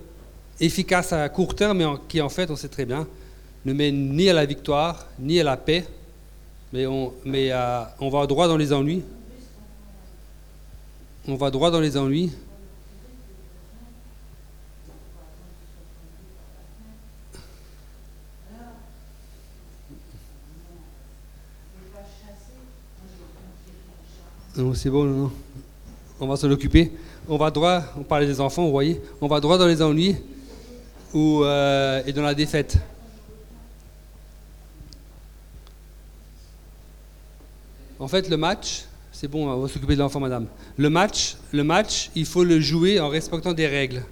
[0.61, 3.07] efficaces à court terme, mais qui, en fait, on sait très bien,
[3.65, 5.87] ne mènent ni à la victoire, ni à la paix,
[6.73, 9.03] mais on, euh, on va droit dans les ennuis.
[11.27, 12.33] On va droit dans les ennuis.
[24.75, 25.31] C'est bon, non,
[26.21, 26.93] On va s'en occuper.
[27.29, 30.17] On va droit, on parlait des enfants, vous voyez, on va droit dans les ennuis
[31.15, 32.79] euh, et dans la défaite.
[37.99, 38.85] En fait, le match,
[39.21, 40.47] C'est bon, on va s'occuper de l'enfant, madame.
[40.77, 44.05] Le match, le match, il faut le jouer en respectant des règles.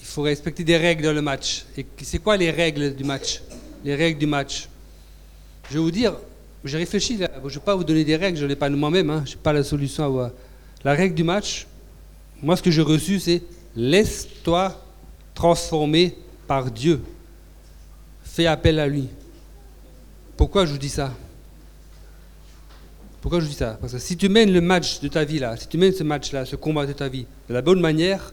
[0.00, 1.66] Il faut respecter des règles dans le match.
[1.76, 3.42] Et c'est quoi les règles du match?
[3.84, 4.70] Les règles du match.
[5.68, 6.14] Je vais vous dire,
[6.66, 9.10] j'ai réfléchi, je ne vais pas vous donner des règles, je ne l'ai pas moi-même,
[9.10, 10.30] hein, je n'ai pas la solution à voir.
[10.84, 11.66] La règle du match,
[12.42, 13.42] moi ce que j'ai reçu, c'est
[13.74, 14.82] laisse-toi
[15.34, 17.00] transformer par Dieu.
[18.24, 19.08] Fais appel à lui.
[20.36, 21.14] Pourquoi je vous dis ça?
[23.20, 23.78] Pourquoi je vous dis ça?
[23.80, 26.04] Parce que si tu mènes le match de ta vie là, si tu mènes ce
[26.04, 28.32] match-là, ce combat de ta vie, de la bonne manière,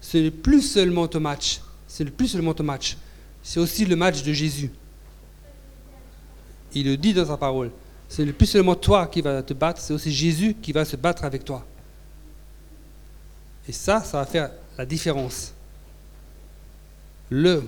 [0.00, 1.60] ce n'est plus seulement ton match.
[1.88, 2.96] Ce n'est plus seulement ton match.
[3.42, 4.70] C'est aussi le match de Jésus.
[6.74, 7.70] Il le dit dans sa parole.
[8.08, 10.96] Ce n'est plus seulement toi qui vas te battre, c'est aussi Jésus qui va se
[10.96, 11.64] battre avec toi.
[13.68, 15.52] Et ça, ça va faire la différence.
[17.30, 17.62] Le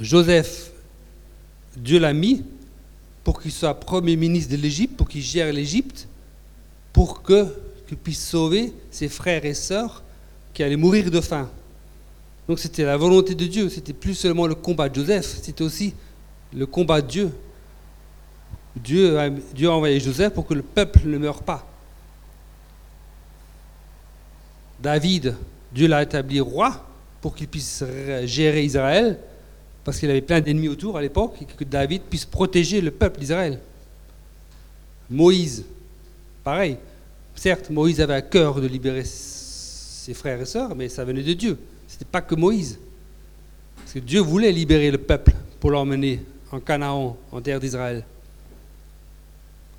[0.00, 0.70] Joseph,
[1.76, 2.44] Dieu l'a mis
[3.24, 6.06] pour qu'il soit premier ministre de l'Égypte, pour qu'il gère l'Égypte,
[6.92, 10.02] pour qu'il puisse sauver ses frères et sœurs
[10.52, 11.50] qui allaient mourir de faim.
[12.46, 15.94] Donc c'était la volonté de Dieu, c'était plus seulement le combat de Joseph, c'était aussi
[16.54, 17.32] le combat de Dieu.
[18.76, 19.30] Dieu a,
[19.70, 21.66] envoyé Joseph pour que le peuple ne meure pas.
[24.80, 25.36] David,
[25.72, 26.86] Dieu l'a établi roi
[27.20, 27.84] pour qu'il puisse
[28.24, 29.18] gérer Israël,
[29.84, 33.20] parce qu'il avait plein d'ennemis autour à l'époque, et que David puisse protéger le peuple
[33.20, 33.60] d'Israël.
[35.08, 35.64] Moïse,
[36.42, 36.76] pareil.
[37.34, 41.32] Certes, Moïse avait à cœur de libérer ses frères et sœurs, mais ça venait de
[41.32, 41.58] Dieu.
[41.88, 42.78] Ce n'était pas que Moïse.
[43.76, 46.20] Parce que Dieu voulait libérer le peuple pour l'emmener
[46.54, 48.04] en Canaan, en terre d'Israël.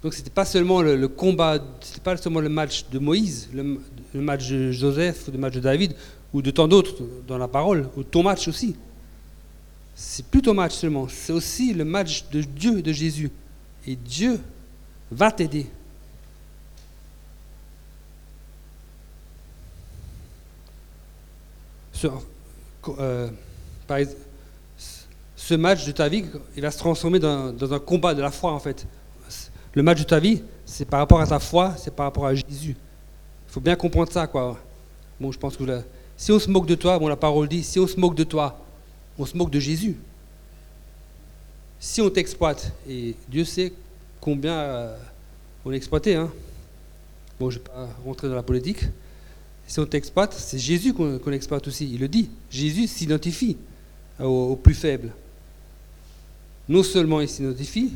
[0.03, 3.79] Donc ce n'était pas seulement le, combat, c'était pas seulement le match de Moïse, le,
[4.21, 5.95] match de Joseph, le match de David,
[6.33, 8.75] ou de tant d'autres dans la parole, ou ton match aussi.
[9.95, 13.31] C'est plus ton match seulement, c'est aussi le match de Dieu, de Jésus.
[13.87, 14.39] Et Dieu
[15.09, 15.67] va t'aider.
[22.03, 23.29] Euh,
[23.87, 24.19] par exemple,
[25.45, 28.51] ce match de ta vie, il va se transformer dans, un combat de la foi
[28.51, 28.87] en fait.
[29.75, 32.33] Le match de ta vie, c'est par rapport à ta foi, c'est par rapport à
[32.33, 32.75] Jésus.
[33.47, 34.57] Il faut bien comprendre ça, quoi.
[35.19, 35.63] Bon, je pense que
[36.17, 38.23] si on se moque de toi, bon, la parole dit, si on se moque de
[38.23, 38.59] toi,
[39.19, 39.95] on se moque de Jésus.
[41.79, 43.71] Si on t'exploite, et Dieu sait
[44.19, 44.97] combien euh,
[45.63, 46.31] on est hein.
[47.39, 48.79] Bon, je ne vais pas rentrer dans la politique.
[49.67, 51.87] Si on t'exploite, c'est Jésus qu'on exploite aussi.
[51.93, 52.31] Il le dit.
[52.49, 53.57] Jésus s'identifie
[54.19, 55.11] aux plus faibles
[56.67, 57.93] non seulement il s'identifie,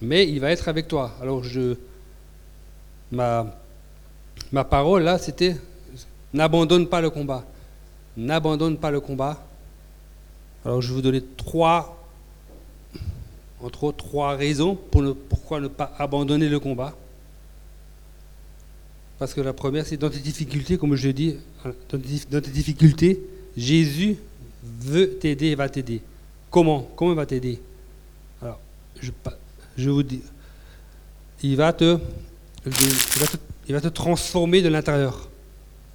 [0.00, 1.14] mais il va être avec toi.
[1.20, 1.74] Alors je,
[3.10, 3.44] ma,
[4.68, 5.56] parole là, c'était
[6.32, 7.44] n'abandonne pas le combat.
[8.16, 9.46] N'abandonne pas le combat.
[10.64, 12.06] Alors je vais vous donner trois,
[13.62, 16.94] entre trois raisons pour ne, pourquoi ne pas abandonner le combat.
[19.18, 21.36] Parce que la première, c'est dans tes difficultés, comme je dis,
[21.90, 23.20] dans tes difficultés,
[23.54, 24.16] Jésus
[24.62, 26.00] veut t'aider et va t'aider.
[26.50, 27.60] Comment Comment il va t'aider?
[28.42, 28.58] Alors,
[29.00, 29.10] je,
[29.76, 30.22] je, vous dis,
[31.42, 31.98] il va te,
[33.88, 35.28] transformer de l'intérieur.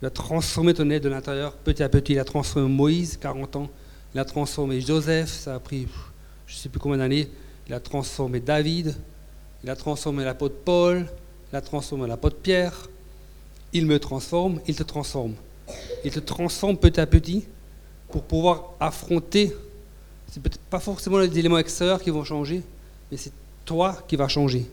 [0.01, 2.13] Il va transformer ton aide de l'intérieur petit à petit.
[2.13, 3.69] Il a transformé Moïse, 40 ans.
[4.13, 5.87] Il a transformé Joseph, ça a pris
[6.47, 7.29] je ne sais plus combien d'années.
[7.67, 8.95] Il a transformé David.
[9.63, 11.05] Il a transformé l'apôtre Paul.
[11.51, 12.87] Il a transformé l'apôtre Pierre.
[13.73, 15.33] Il me transforme, il te transforme.
[16.05, 17.45] Il te transforme petit à petit
[18.09, 19.53] pour pouvoir affronter
[20.35, 22.61] c'est peut-être pas forcément les éléments extérieurs qui vont changer,
[23.09, 23.31] mais c'est
[23.63, 24.65] toi qui vas changer.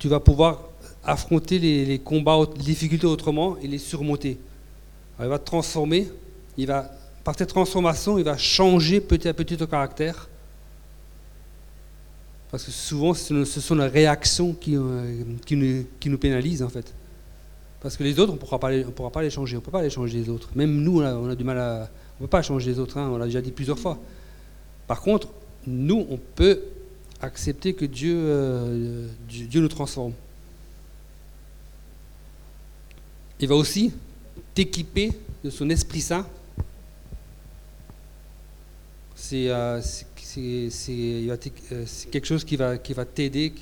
[0.00, 0.64] tu vas pouvoir
[1.04, 4.36] affronter les, combats, les difficultés autrement et les surmonter.
[5.20, 6.08] il va te transformer,
[7.22, 10.28] par cette transformation, il va changer petit à petit ton caractère.
[12.50, 16.92] Parce que souvent, ce sont les réactions qui, euh, qui, nous, pénalisent en fait.
[17.80, 19.90] Parce que les autres, on ne pourra pas les changer, on ne peut pas les
[19.90, 20.48] changer les autres.
[20.56, 23.08] Même nous, on a du mal à, on ne peut pas changer les autres, hein,
[23.12, 23.98] on l'a déjà dit plusieurs fois.
[24.88, 25.28] Par contre,
[25.66, 26.62] nous, on peut
[27.20, 30.12] accepter que Dieu, euh, Dieu nous transforme.
[33.38, 33.92] Il va aussi
[34.54, 35.12] t'équiper
[35.44, 36.26] de son Esprit Saint.
[39.14, 39.80] C'est euh,
[40.38, 40.70] euh,
[42.10, 43.52] quelque chose qui va, qui va t'aider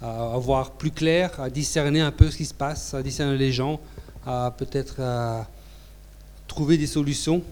[0.00, 3.52] à voir plus clair, à discerner un peu ce qui se passe, à discerner les
[3.52, 3.80] gens,
[4.26, 5.00] à peut-être
[6.46, 7.42] trouver des solutions.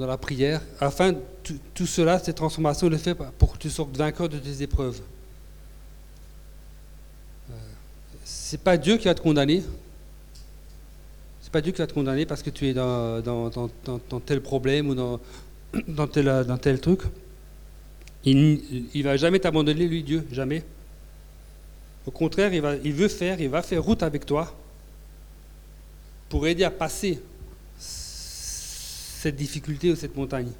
[0.00, 1.14] Dans la prière, afin
[1.74, 5.00] tout, cela, cette transformation, le fait pour que tu sortes vainqueur de tes épreuves.
[7.50, 7.54] Euh,
[8.24, 9.62] c'est pas Dieu qui va te condamner.
[11.42, 14.88] C'est pas Dieu qui va te condamner parce que tu es dans, dans, tel problème
[14.88, 15.20] ou dans,
[15.88, 17.00] dans tel, dans tel truc.
[18.24, 20.64] Il ne va jamais t'abandonner, lui, Dieu, jamais.
[22.06, 24.54] Au contraire, il, va, il veut faire, il va faire route avec toi
[26.28, 27.20] pour aider à passer
[29.20, 30.50] cette difficulté ou cette montagne.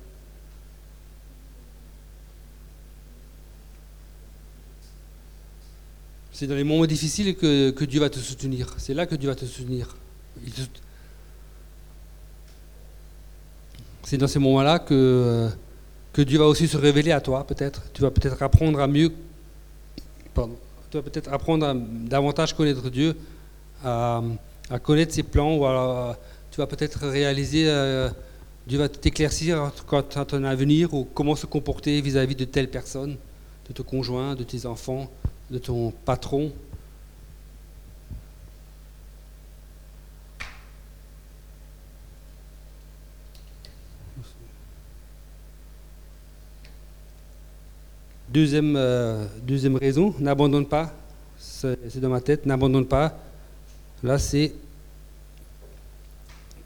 [6.31, 8.75] C'est dans les moments difficiles que, que, Dieu va te soutenir.
[8.77, 9.97] C'est là que Dieu va te soutenir.
[14.03, 15.49] C'est dans ces moments-là que,
[16.13, 17.83] que Dieu va aussi se révéler à toi, peut-être.
[17.95, 19.11] Tu vas peut-être apprendre à mieux.
[20.35, 20.57] Pardon.
[20.91, 23.17] Tu vas peut-être apprendre à davantage connaître Dieu,
[23.83, 24.23] à,
[24.69, 26.17] à connaître ses plans, ou alors
[26.51, 27.65] tu vas peut-être réaliser.
[27.67, 28.11] Euh,
[28.67, 33.17] Dieu va t'éclaircir quant à ton avenir ou comment se comporter vis-à-vis de telle personne,
[33.69, 35.11] de ton conjoint, de tes enfants,
[35.51, 36.53] de ton patron.
[48.29, 50.95] Deuxième, euh, deuxième raison, n'abandonne pas,
[51.37, 53.19] c'est dans ma tête, n'abandonne pas.
[54.05, 54.53] Là, c'est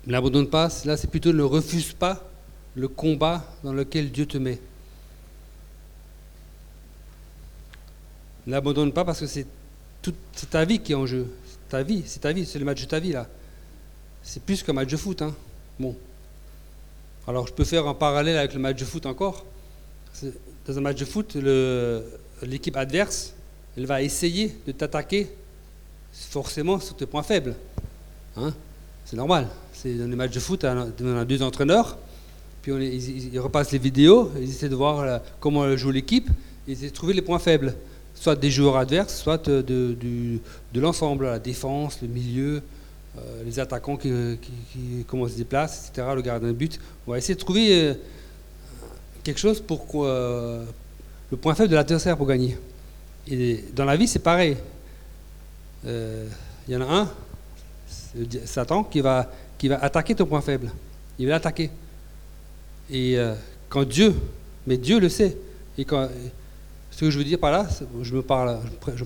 [0.06, 2.22] N'abandonne pas, là c'est plutôt ne refuse pas
[2.76, 4.60] le combat dans lequel Dieu te met.
[8.46, 9.46] N'abandonne pas parce que c'est
[10.50, 11.26] ta vie qui est en jeu.
[11.46, 13.26] C'est ta vie, c'est ta vie, c'est le match de ta vie là.
[14.22, 15.22] C'est plus qu'un match de foot.
[15.22, 15.34] Hein.
[15.78, 15.96] Bon.
[17.26, 19.46] Alors je peux faire un parallèle avec le match de foot encore.
[20.66, 21.36] Dans un match de foot,
[22.42, 23.32] l'équipe adverse,
[23.76, 25.30] elle va essayer de t'attaquer
[26.12, 27.56] forcément sur tes points faibles.
[28.36, 28.52] Hein.
[29.06, 29.48] C'est normal.
[29.84, 31.98] Dans les matchs de foot, on a deux entraîneurs,
[32.62, 36.30] puis ils, repassent les vidéos, ils essaient de voir euh, comment joue l'équipe,
[36.66, 37.74] ils essaient de trouver les points faibles,
[38.14, 42.62] soit des joueurs adverses, soit de, de, l'ensemble, la défense, le milieu,
[43.18, 44.10] euh, les attaquants qui,
[45.06, 46.80] comment se déplacent, etc., le gardien de but.
[47.06, 47.94] On va essayer de trouver euh,
[49.22, 52.56] quelque chose pour le point faible de l'adversaire pour gagner.
[53.28, 54.56] Et dans la vie, c'est pareil.
[55.84, 57.10] Il y en a un,
[58.46, 59.30] Satan, qui va
[59.64, 60.70] qui va attaquer ton point faible.
[61.18, 61.70] Il va l'attaquer.
[62.90, 63.34] Et euh,
[63.70, 64.14] quand Dieu,
[64.66, 65.38] mais Dieu le sait,
[65.78, 66.06] et quand,
[66.90, 67.66] ce que je veux dire par là,
[68.02, 68.58] je me parle,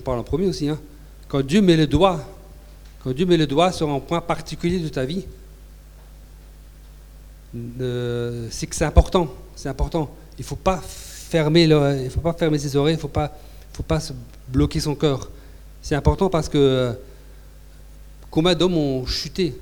[0.05, 0.77] en premier aussi, hein.
[1.29, 2.19] quand Dieu met le doigt,
[3.01, 5.23] quand Dieu met le doigt sur un point particulier de ta vie,
[7.53, 10.13] c'est que c'est important, c'est important.
[10.37, 11.63] Il faut pas fermer,
[12.03, 13.33] il faut pas fermer ses oreilles, il faut pas,
[13.71, 14.01] faut pas
[14.49, 15.29] bloquer son cœur.
[15.81, 16.93] C'est important parce que euh,
[18.29, 19.55] combien d'hommes ont chuté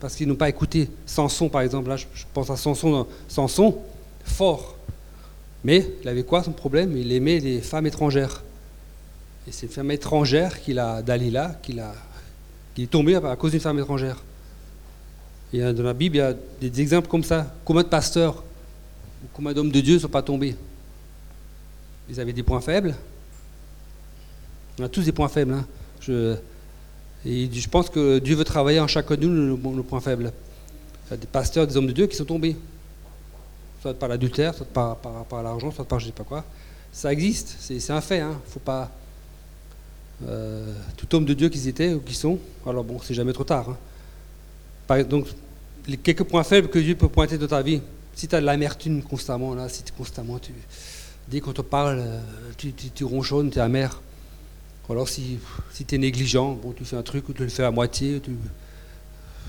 [0.00, 1.88] parce qu'ils n'ont pas écouté Samson, par exemple.
[1.88, 3.78] Là, je pense à Samson, Samson,
[4.24, 4.76] fort.
[5.64, 6.96] Mais il avait quoi son problème?
[6.96, 8.42] Il aimait les femmes étrangères.
[9.46, 11.94] Et c'est une femme étrangère qu'il a, Dalila, qu'il a,
[12.74, 14.22] qui est tombé à cause d'une femme étrangère.
[15.52, 17.54] Et dans la Bible, il y a des exemples comme ça.
[17.64, 18.44] Combien de pasteurs,
[19.32, 20.54] combien d'hommes de Dieu ne sont pas tombés?
[22.10, 22.94] Ils avaient des points faibles.
[24.78, 25.54] On a tous des points faibles.
[25.54, 25.66] Hein.
[26.00, 26.36] Je,
[27.26, 30.32] et je pense que Dieu veut travailler en chacun de nous le, point faible.
[31.06, 32.56] Il y a des pasteurs, des hommes de Dieu qui sont tombés.
[33.82, 36.44] Soit par l'adultère, soit par, par, l'argent, soit par je ne sais pas quoi.
[36.92, 38.20] Ça existe, c'est un fait.
[38.20, 38.40] Hein.
[38.48, 38.90] Faut pas.
[40.26, 43.44] Euh, tout homme de Dieu qu'ils étaient ou qui sont, alors bon, c'est jamais trop
[43.44, 43.76] tard.
[44.88, 45.04] Hein.
[45.04, 45.28] donc,
[45.86, 47.80] les quelques points faibles que Dieu peut pointer dans ta vie,
[48.16, 50.52] si tu as de l'amertume constamment, là, si constamment, tu,
[51.28, 52.20] dès qu'on te parle, euh,
[52.56, 54.02] tu, tu, tu ronchonnes, tu es amer,
[54.88, 55.38] ou alors si,
[55.72, 58.20] si tu es négligent, bon, tu fais un truc ou tu le fais à moitié,
[58.20, 58.30] tu,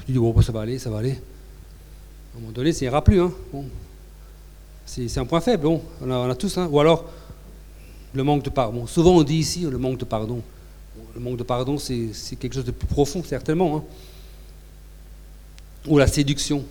[0.08, 1.12] dis bon, ça va aller, ça va aller.
[2.34, 3.22] À un moment donné, ça n'ira plus.
[3.22, 3.32] Hein.
[4.86, 6.58] C'est un point faible, bon, on, a, tous.
[6.58, 6.68] Hein.
[6.70, 7.06] Ou alors
[8.14, 8.88] le manque de pardon.
[8.88, 10.42] souvent on dit ici le manque de pardon.
[11.14, 13.78] le manque de pardon, c'est quelque chose de plus profond, certainement.
[13.78, 13.84] Hein.
[15.88, 16.66] Ou la séduction.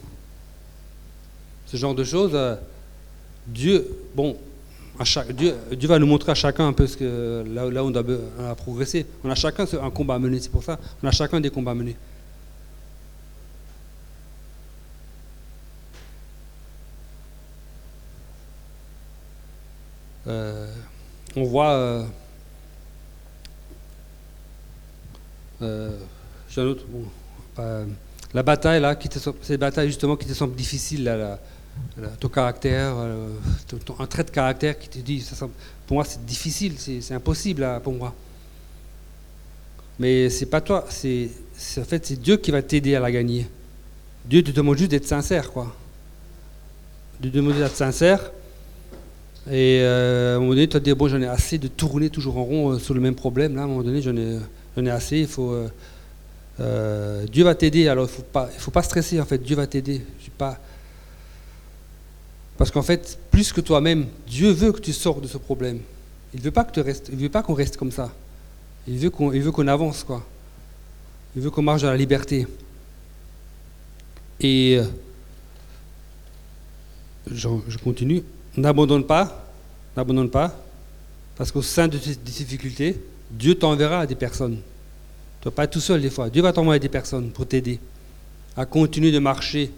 [1.67, 2.33] Ce genre de choses.
[2.35, 2.57] Euh,
[3.47, 4.37] Dieu, bon,
[5.33, 8.05] Dieu, va nous montrer à chacun un peu ce que, là, où on doit
[8.57, 9.07] progresser.
[9.23, 10.79] On a chacun un combat à mener, c'est pour ça.
[11.03, 11.97] On a chacun des combats à mener.
[20.27, 20.67] Euh,
[21.37, 21.71] on voit.
[21.71, 22.05] Euh,
[25.63, 25.91] euh,
[26.57, 26.85] autre.
[28.35, 29.09] la bataille, là, qui
[29.43, 31.39] cette bataille justement qui te semble difficile, là,
[32.21, 33.29] ton caractère, euh,
[33.99, 35.27] un trait de caractère qui te dit,
[35.87, 38.15] pour moi c'est difficile, c'est impossible pour moi.
[39.99, 41.29] Mais c'est pas toi, c'est
[41.79, 43.49] en fait c'est Dieu qui va t'aider à la gagner.
[44.25, 45.75] Dieu te demande juste d'être sincère, quoi.
[47.21, 48.31] Dieu te demande d'être sincère.
[49.51, 51.67] Et euh, à un moment donné, tu vas te dire, bon, j'en ai assez de
[51.67, 53.57] tourner toujours en rond euh, sur le même problème.
[53.57, 54.39] Là, à un moment donné, j'en ai,
[54.77, 55.21] ai, assez.
[55.21, 55.57] Il faut,
[56.59, 57.89] Dieu va t'aider.
[57.89, 59.39] Alors, il ne faut pas, faut pas stresser, en fait.
[59.39, 60.03] Dieu va t'aider.
[60.23, 60.61] Je pas
[62.59, 65.81] Parce qu'en fait, plus que toi-même, Dieu veut que tu sors de ce problème.
[66.35, 68.13] Il ne veut pas que tu restes, il veut pas qu'on reste comme ça.
[68.87, 70.27] Il veut qu'on, avance, quoi.
[71.37, 72.47] Il veut qu'on marche dans la liberté.
[74.41, 74.85] Et euh,
[77.31, 78.23] je, je continue.
[78.57, 79.47] N'abandonne pas,
[79.97, 80.55] n'abandonne pas,
[81.37, 84.57] parce qu'au sein de tes difficultés, Dieu t'enverra à des personnes.
[85.41, 86.29] Tu ne vas pas être tout seul des fois.
[86.29, 87.79] Dieu va t'envoyer des personnes pour t'aider
[88.57, 89.71] à continuer de marcher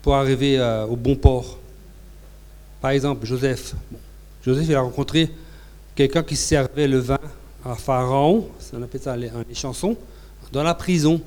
[0.00, 1.58] pour arriver euh, au bon port.
[2.86, 3.74] Par exemple, Joseph.
[4.44, 5.28] Joseph, il a rencontré
[5.96, 7.18] quelqu'un qui servait le vin
[7.64, 9.96] à Pharaon, on appelle ça les, les chansons,
[10.52, 11.20] dans la prison.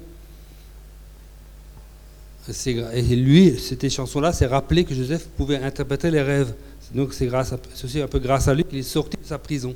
[2.94, 6.54] Et lui, cette chanson-là, c'est rappelé que Joseph pouvait interpréter les rêves.
[6.96, 9.76] Donc c'est grâce, aussi un peu grâce à lui qu'il est sorti de sa prison.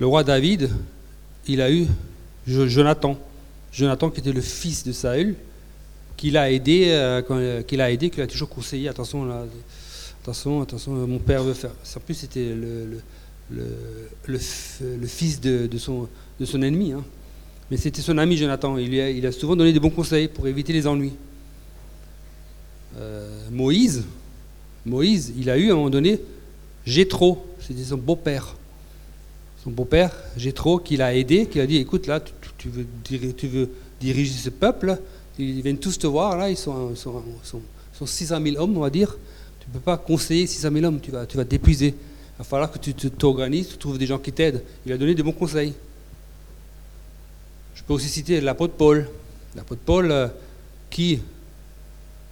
[0.00, 0.70] Le roi David,
[1.46, 1.86] il a eu
[2.48, 3.16] Jonathan,
[3.72, 5.36] Jonathan qui était le fils de Saül,
[6.16, 8.88] qui l'a aidé, euh, euh, qu'il a aidé, qu'il a toujours conseillé.
[8.88, 9.44] Attention, là,
[10.24, 11.70] attention, attention, mon père veut faire.
[11.70, 12.98] En plus, c'était le,
[13.50, 13.66] le,
[14.26, 16.08] le, fils de, de, son,
[16.40, 16.92] de son ennemi.
[16.92, 17.04] Hein.
[17.70, 18.78] Mais c'était son ami Jonathan.
[18.78, 21.12] Il, a, il a souvent donné des bons conseils pour éviter les ennuis.
[22.96, 24.04] Euh, Moïse,
[24.86, 26.18] Moïse, il a eu à un moment donné
[26.86, 28.56] Jétro, c'était son beau-père.
[29.62, 32.22] Son beau-père, Jétro, qui l'a aidé, qui a dit écoute, là,
[32.56, 34.98] tu, veux, tu veux diriger ce peuple,
[35.38, 38.90] ils viennent tous te voir, là, ils sont, sont, sont, 600 000 hommes, on va
[38.90, 39.16] dire.
[39.64, 41.88] Tu ne peux pas conseiller 600 000 hommes, tu vas, tu vas t'épuiser.
[41.88, 44.62] Il va falloir que tu t'organises, tu trouves des gens qui t'aident.
[44.84, 45.72] Il a donné des bons conseils.
[47.74, 49.08] Je peux aussi citer l'apôtre Paul.
[49.56, 50.28] L'apôtre Paul euh,
[50.90, 51.20] qui,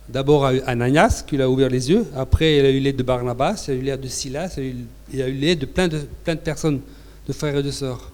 [0.09, 2.97] d'abord a eu Ananias, qui lui a ouvert les yeux, après il a eu l'aide
[2.97, 4.59] de Barnabas, il a eu l'aide de Silas,
[5.13, 6.81] il a eu l'aide de plein, de plein de personnes,
[7.27, 8.11] de frères et de sœurs.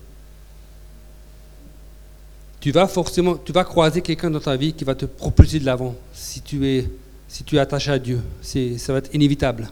[2.61, 5.65] Tu vas forcément, tu vas croiser quelqu'un dans ta vie qui va te propulser de
[5.65, 6.91] l'avant si tu es,
[7.29, 8.21] si tu es attaché à Dieu.
[8.43, 9.69] ça va être inévitable.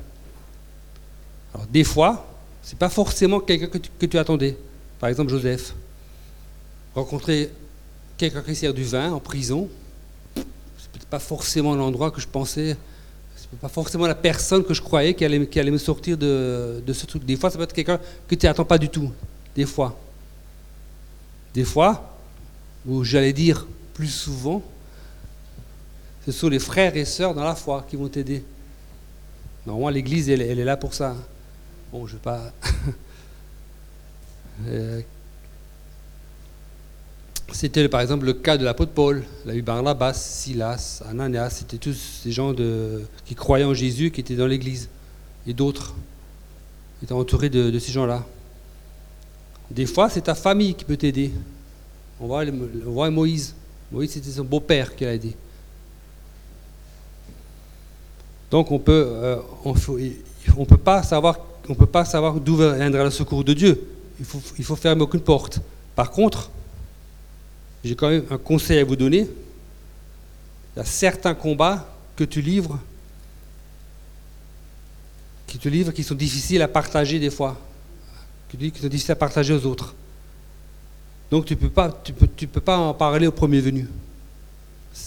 [1.55, 2.27] Alors des fois,
[2.63, 4.57] c'est pas forcément quelqu'un que, tu attendais.
[5.01, 5.75] Par exemple Joseph
[6.95, 7.51] rencontrer
[8.17, 9.69] quelqu'un qui sert du vin en prison,
[10.35, 12.77] c'est peut-être pas forcément l'endroit que je pensais,
[13.37, 16.83] c'est pas forcément la personne que je croyais qui allait, qui allait me sortir de,
[16.85, 17.25] de, ce truc.
[17.25, 19.13] Des fois, ça peut être quelqu'un que tu n'attends pas du tout.
[19.55, 19.99] Des fois.
[21.53, 22.19] Des fois,
[22.87, 24.63] ou j'allais dire plus souvent,
[26.27, 28.43] ce sont les frères et sœurs dans la foi qui vont t'aider.
[29.65, 31.15] Normalement, l'Église, elle, est là pour ça.
[31.93, 32.53] Bon, je ne vais pas...
[34.67, 35.01] euh,
[37.53, 39.23] c'était par exemple le cas de l'apôtre Paul.
[39.45, 42.53] Il a eu Barnabas, Silas, Ananias, c'était tous ces gens
[43.25, 44.89] qui croyaient en Jésus, qui étaient dans l'église.
[45.47, 45.95] Et d'autres
[47.05, 48.27] étaient entourés de, ces gens-là.
[49.71, 51.31] Des fois, c'est ta famille qui peut t'aider.
[52.19, 53.55] On voit Moïse.
[53.93, 55.37] Moïse, c'était son beau-père qui l'a aidé.
[58.57, 59.07] Donc on peut,
[60.65, 63.87] peut pas savoir, d'où viendra le secours de Dieu.
[64.19, 65.61] Il faut, faut fermer aucune porte.
[65.95, 66.51] Par contre,
[67.85, 69.29] j'ai quand même un conseil à vous donner.
[70.75, 72.79] Il y a certains combats que tu livres
[75.47, 77.59] qui te livrent, qui sont difficiles à partager des fois,
[78.49, 79.95] qui sont difficiles à partager aux autres.
[81.31, 83.87] Donc tu ne peux, pas, peux pas en parler au premier venu.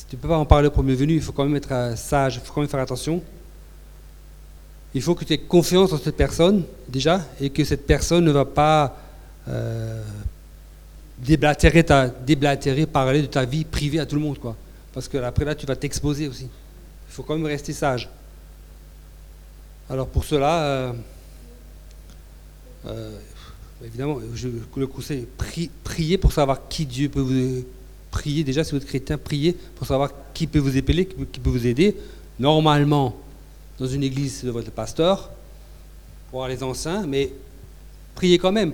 [0.08, 1.96] Tu ne peux pas en parler au premier venu, il faut quand même être euh,
[1.96, 3.24] sage, il faut quand même faire attention.
[4.94, 8.32] Il faut que tu aies confiance en cette personne, déjà, et que cette personne ne
[8.32, 8.98] va pas
[9.48, 10.04] euh,
[11.20, 14.56] déblatérer, ta, déblatérer, parler de ta vie privée à tout le monde, quoi.
[14.94, 16.46] Parce que après là, tu vas t'exposer aussi.
[16.46, 18.10] Il faut quand même rester sage.
[19.90, 20.94] Alors pour cela, euh,
[22.88, 23.18] euh,
[23.84, 25.28] évidemment, je le conseille,
[25.84, 27.66] priez pour savoir qui Dieu peut vous
[28.12, 28.44] prier.
[28.44, 31.66] Déjà, si vous êtes chrétien, priez pour savoir qui peut vous épeler, qui peut vous
[31.66, 31.96] aider.
[32.40, 33.18] Normalement,
[33.80, 35.30] dans une église, de votre pasteur,
[36.32, 37.32] pour les anciens, mais
[38.16, 38.74] priez quand même.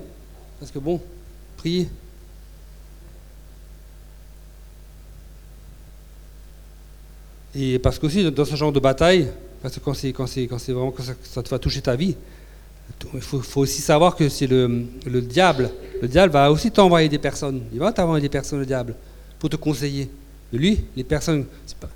[0.60, 1.00] Parce que bon,
[1.58, 1.88] priez.
[7.54, 9.30] Et parce qu'aussi, dans ce genre de bataille,
[9.62, 12.16] parce que quand c'est, quand c'est, quand vraiment que ça, te va toucher ta vie,
[13.14, 15.70] il faut, faut aussi savoir que c'est le, le, diable.
[16.02, 17.62] Le diable va aussi t'envoyer des personnes.
[17.72, 18.96] Il va t'envoyer des personnes, le diable,
[19.40, 20.10] pour te conseiller.
[20.52, 21.46] Mais lui, les personnes,
[21.80, 21.90] pas,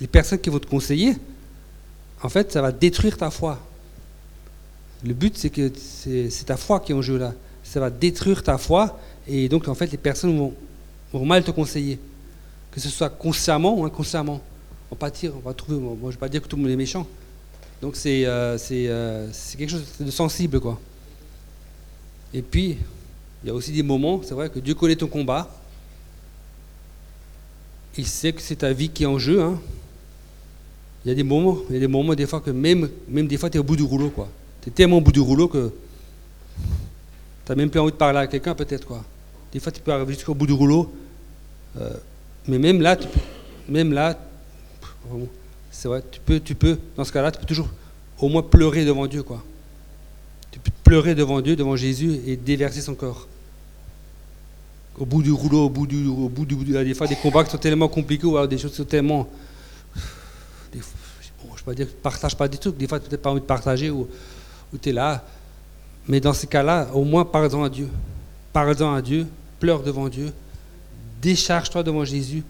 [0.00, 1.14] les personnes qui vont te conseiller,
[2.24, 3.60] en fait, ça va détruire ta foi.
[5.04, 7.34] Le but, c'est que c'est, ta foi qui est en jeu là.
[7.62, 8.98] Ça va détruire ta foi,
[9.28, 10.36] et donc, en fait, les personnes
[11.12, 11.98] vont, mal te conseiller.
[12.72, 14.40] Que ce soit consciemment ou inconsciemment
[14.90, 15.78] on va on va trouver.
[15.78, 17.06] Moi, je ne vais pas dire que tout le monde est méchant.
[17.82, 20.80] Donc c'est euh, euh, c'est quelque chose de sensible, quoi.
[22.32, 22.78] Et puis,
[23.42, 25.50] il y a aussi des moments, c'est vrai que Dieu connaît ton combat.
[27.96, 29.42] Il sait que c'est ta vie qui est en jeu.
[29.42, 29.60] Hein.
[31.04, 33.26] Il y a des moments, il y a des moments des fois que même, même
[33.26, 34.28] des fois tu es au bout du rouleau quoi.
[34.62, 35.70] Tu es tellement au bout du rouleau que
[37.44, 39.04] tu n'as même plus envie de parler à quelqu'un peut-être quoi.
[39.52, 40.92] Des fois tu peux arriver jusqu'au bout du rouleau.
[41.78, 41.90] Euh,
[42.46, 43.20] mais même là, tu peux,
[43.68, 44.18] même là,
[45.70, 47.68] c'est vrai, tu peux, tu peux, dans ce cas-là, tu peux toujours
[48.18, 49.42] au moins pleurer devant Dieu quoi.
[50.50, 53.26] Tu peux pleurer devant Dieu, devant Jésus et déverser son corps
[54.98, 57.50] au bout du rouleau, au bout du, au bout du, des fois des combats qui
[57.50, 59.28] sont tellement compliqués ou des choses qui sont tellement
[60.80, 63.40] je ne pas dire que partage pas des trucs, des fois tu n'as pas envie
[63.40, 64.08] de partager ou,
[64.80, 65.24] tu es là.
[66.08, 67.88] Mais dans ces cas-là, au moins parle-en à Dieu.
[68.52, 69.26] Parle-en à Dieu,
[69.58, 70.32] pleure devant Dieu,
[71.20, 72.42] décharge-toi devant Jésus.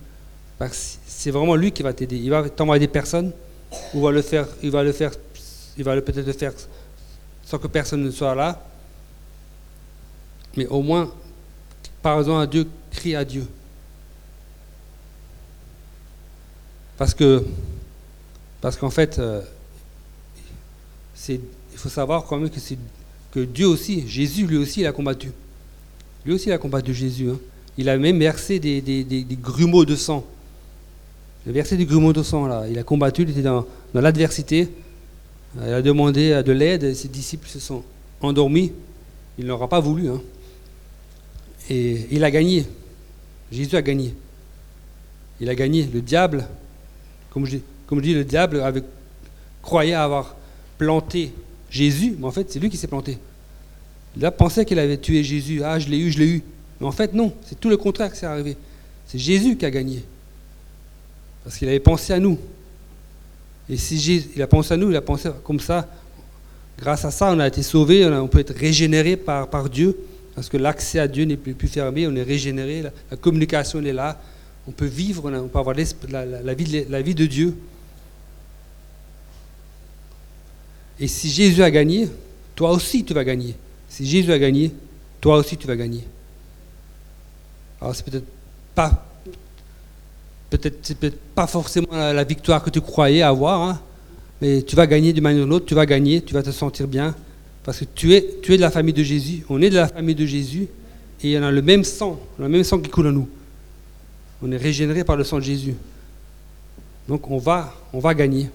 [0.59, 2.16] Parce que c'est vraiment lui qui va t'aider.
[2.16, 3.33] Il va t'envoyer des personnes,
[3.93, 5.12] ou va le faire, il va le faire,
[5.77, 6.53] il va peut-être le faire
[7.45, 8.61] sans que personne ne soit là.
[10.57, 11.12] Mais au moins,
[12.03, 13.47] parle-en à Dieu, crie à Dieu.
[16.97, 17.45] Parce que
[18.65, 19.43] parce qu'en fait, euh,
[21.29, 21.39] il
[21.77, 22.49] faut savoir quand même
[23.31, 25.33] que, Dieu aussi, Jésus lui aussi, il a combattu.
[26.25, 27.29] Lui aussi, il a combattu Jésus.
[27.29, 27.39] Hein.
[27.77, 30.25] Il a même versé des, grumeaux de sang.
[31.45, 32.65] Il a versé des grumeaux de sang là.
[32.67, 34.71] Il a combattu, il était dans, l'adversité.
[35.62, 36.95] Il a demandé de l'aide.
[36.95, 37.83] Ses disciples se sont
[38.23, 38.73] endormis.
[39.39, 40.09] Il n'aura pas voulu.
[40.09, 40.23] Hein.
[41.69, 42.65] Et il a gagné.
[43.53, 44.15] Jésus a gagné.
[45.39, 45.87] Il a gagné.
[45.93, 46.49] Le diable,
[47.29, 47.62] comme je dis,
[47.95, 48.82] comme je dis, le diable avait,
[49.62, 50.34] croyait avoir
[50.78, 51.32] planté
[51.70, 53.18] Jésus, mais en fait, c'est lui qui s'est planté.
[54.16, 55.62] Il a pensé qu'il avait tué Jésus.
[55.62, 56.42] Ah, je l'ai eu, je l'ai eu.
[56.80, 58.57] Mais en fait, non, c'est tout le contraire qui s'est arrivé.
[59.07, 60.03] C'est Jésus qui a gagné.
[61.45, 62.36] Parce qu'il avait pensé à nous.
[63.68, 65.88] Et si Jésus, il a pensé à nous, il a pensé comme ça.
[66.76, 69.97] Grâce à ça, on a été sauvés, on, peut être régénéré par, Dieu.
[70.34, 74.20] Parce que l'accès à Dieu n'est plus, fermé, on est régénéré, la, communication est là.
[74.66, 77.55] On peut vivre, on, peut avoir la vie de Dieu.
[81.01, 82.09] Et si Jésus a gagné,
[82.55, 83.55] toi aussi tu vas gagner.
[83.88, 84.72] Si Jésus a gagné,
[85.20, 86.05] toi aussi tu vas gagner.
[87.80, 88.26] Alors c'est peut-être
[88.74, 89.07] pas
[90.57, 93.80] peut-être peut pas forcément la, victoire que tu croyais avoir, hein,
[94.40, 96.51] mais tu vas gagner d'une manière ou d'une autre, tu vas gagner, tu vas te
[96.51, 97.14] sentir bien,
[97.64, 100.26] parce que tu es, de la famille de Jésus, on est de la famille de
[100.26, 100.68] Jésus,
[101.22, 103.28] et en a le même sang, le même sang qui coule en nous.
[104.42, 105.74] On est régénéré par le sang de Jésus.
[107.09, 108.49] Donc on va, on va gagner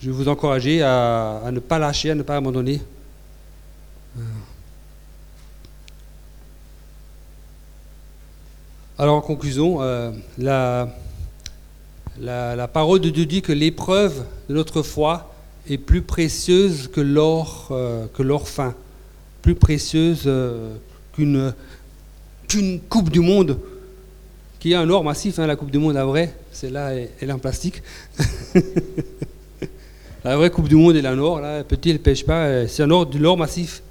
[0.00, 2.80] je vais vous encourager à, ne pas lâcher, à ne pas abandonner.
[8.98, 10.88] Alors en conclusion, euh, la,
[12.18, 15.34] la, parole de Dieu dit que l'épreuve de notre foi
[15.68, 18.74] est plus précieuse que l'or euh, que l'or fin,
[19.40, 20.74] plus précieuse euh,
[21.14, 23.58] qu'une coupe du monde
[24.58, 27.32] qui est un or massif, hein, la coupe du monde, la vraie, celle-là, elle est
[27.32, 27.82] en plastique.
[30.24, 32.66] La vraie Coupe du Monde est en or, là, petit, elle ne pêche pas, euh,
[32.68, 33.82] c'est un or, de l'or massif.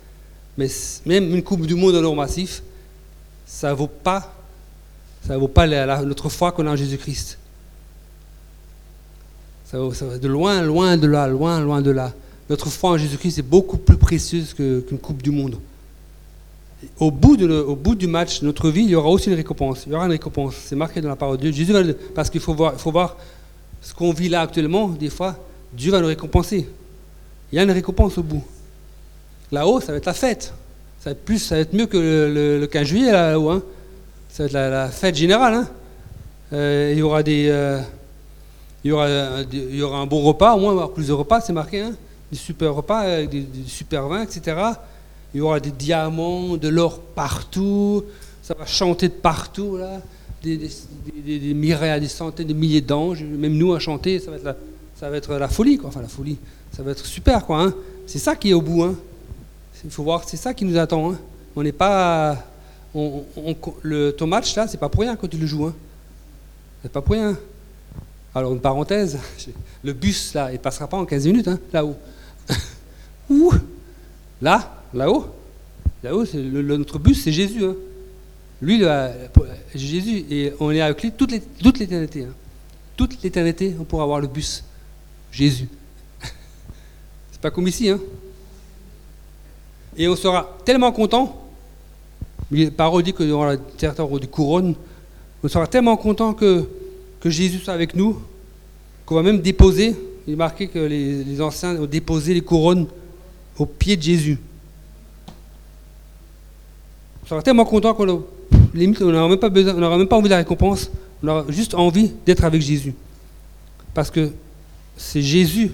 [0.57, 0.67] Mais
[1.05, 2.61] même une Coupe du Monde en or massif,
[3.45, 4.31] ça ne vaut pas,
[5.25, 5.65] ça vaut pas
[6.03, 7.39] notre foi qu'on a en Jésus-Christ.
[9.65, 12.13] Ça, va de loin, loin de là, loin, loin de là.
[12.49, 15.57] Notre foi en Jésus-Christ est beaucoup plus précieuse qu'une Coupe du Monde.
[16.99, 19.83] Au bout, de au bout, du match, notre vie, il y aura aussi une récompense.
[19.85, 20.55] Il y aura une récompense.
[20.65, 21.65] C'est marqué dans la parole de Dieu.
[21.65, 23.17] Jésus parce qu'il faut voir, faut voir
[23.81, 25.37] ce qu'on vit là actuellement, des fois.
[25.73, 26.67] Dieu va nous récompenser.
[27.51, 28.43] Il y a une récompense au bout.
[29.51, 30.53] Là-haut, ça va être la fête.
[30.99, 33.49] Ça va être, plus, ça va être mieux que le, 15 juillet là-haut.
[33.49, 33.63] Hein.
[34.29, 35.53] Ça va être la, fête générale.
[35.53, 35.67] Hein.
[36.53, 37.79] Euh, il, y aura des, euh,
[38.83, 39.07] il, y aura,
[39.51, 41.81] il y aura un bon repas, au moins avoir plus de repas, c'est marqué.
[41.81, 41.93] Hein.
[42.31, 44.57] Des super repas, des, super vins, etc.
[45.33, 48.03] Il y aura des diamants, de l'or partout.
[48.43, 49.77] Ça va chanter de partout.
[49.77, 50.01] Là.
[50.43, 50.69] Des, des,
[51.25, 53.23] des, des, des centaines, des milliers d'anges.
[53.23, 54.55] Même nous à chanter, ça va être la,
[54.99, 55.89] ça va être la folie, quoi.
[55.89, 56.37] Enfin, la folie,
[56.75, 57.61] ça va être super, quoi.
[57.61, 57.73] Hein.
[58.05, 58.95] C'est ça qui est au bout, hein.
[59.85, 61.13] Il faut voir, c'est ça qui nous attend.
[61.13, 61.17] Hein.
[61.55, 62.45] On n'est pas.
[62.93, 65.67] le, ton match, là, c'est pas pour rien quand tu le joues.
[65.67, 65.75] Hein.
[66.81, 67.37] C'est pas pour rien.
[68.35, 69.17] Alors, une parenthèse,
[69.83, 71.95] le bus, là, il passera pas en 15 minutes, hein, là-haut.
[73.29, 73.53] Où
[74.41, 75.27] Là, là-haut
[76.03, 77.63] Là-haut, notre bus, c'est Jésus.
[77.63, 77.75] Hein.
[78.61, 78.83] Lui,
[79.73, 82.25] Jésus, et on est avec lui toute l'éternité.
[82.25, 82.33] Hein.
[82.97, 84.65] Toute l'éternité, on pourra avoir le bus.
[85.31, 85.67] Jésus.
[87.31, 87.99] C'est pas comme ici, hein.
[89.97, 91.49] Et on sera tellement content,
[92.77, 94.75] paroles dit que dans la territoire du couronne,
[95.43, 96.67] on sera tellement content que,
[97.19, 98.21] que Jésus soit avec nous,
[99.05, 99.95] qu'on va même déposer,
[100.27, 102.87] il est marqué que les, anciens ont déposé les couronnes
[103.57, 104.37] au pied de Jésus.
[107.23, 108.23] On sera tellement content qu'on
[108.73, 110.91] limite, on n'aura même pas besoin, on n'aura même pas envie de la récompense,
[111.23, 112.93] on aura juste envie d'être avec Jésus.
[113.93, 114.31] parce que
[114.99, 115.71] c'est Jésus,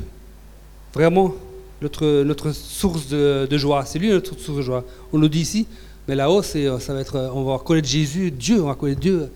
[0.94, 1.34] vraiment,
[1.82, 3.84] notre, notre source de, joie.
[3.86, 4.86] C'est lui notre source de joie.
[5.12, 5.68] On le dit ici,
[6.08, 6.60] mais là-haut, ça
[6.94, 9.30] va être, on va connaître Jésus, Dieu, on va connaître Dieu,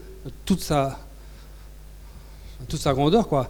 [0.45, 0.99] toute sa,
[2.67, 3.49] toute sa grandeur, quoi.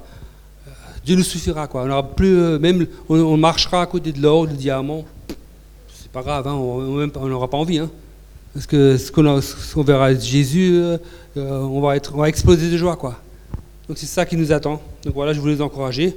[1.06, 1.84] Dieu nous suffira, quoi.
[1.84, 5.06] On aura plus, même, on, marchera à côté de l'or, du diamant.
[5.94, 7.90] C'est pas grave, hein, on n'aura pas envie, hein.
[8.54, 9.42] Parce que ce qu'on,
[9.74, 10.98] qu'on verra Jésus, euh,
[11.36, 13.20] on, va être, on va exploser de joie, quoi.
[13.88, 14.82] Donc c'est ça qui nous attend.
[15.04, 16.16] Donc voilà, je voulais vous encourager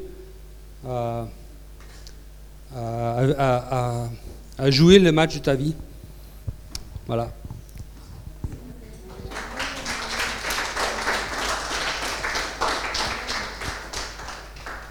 [0.85, 1.28] à-
[4.70, 5.74] jouer le match de ta vie.
[7.07, 7.30] Voilà.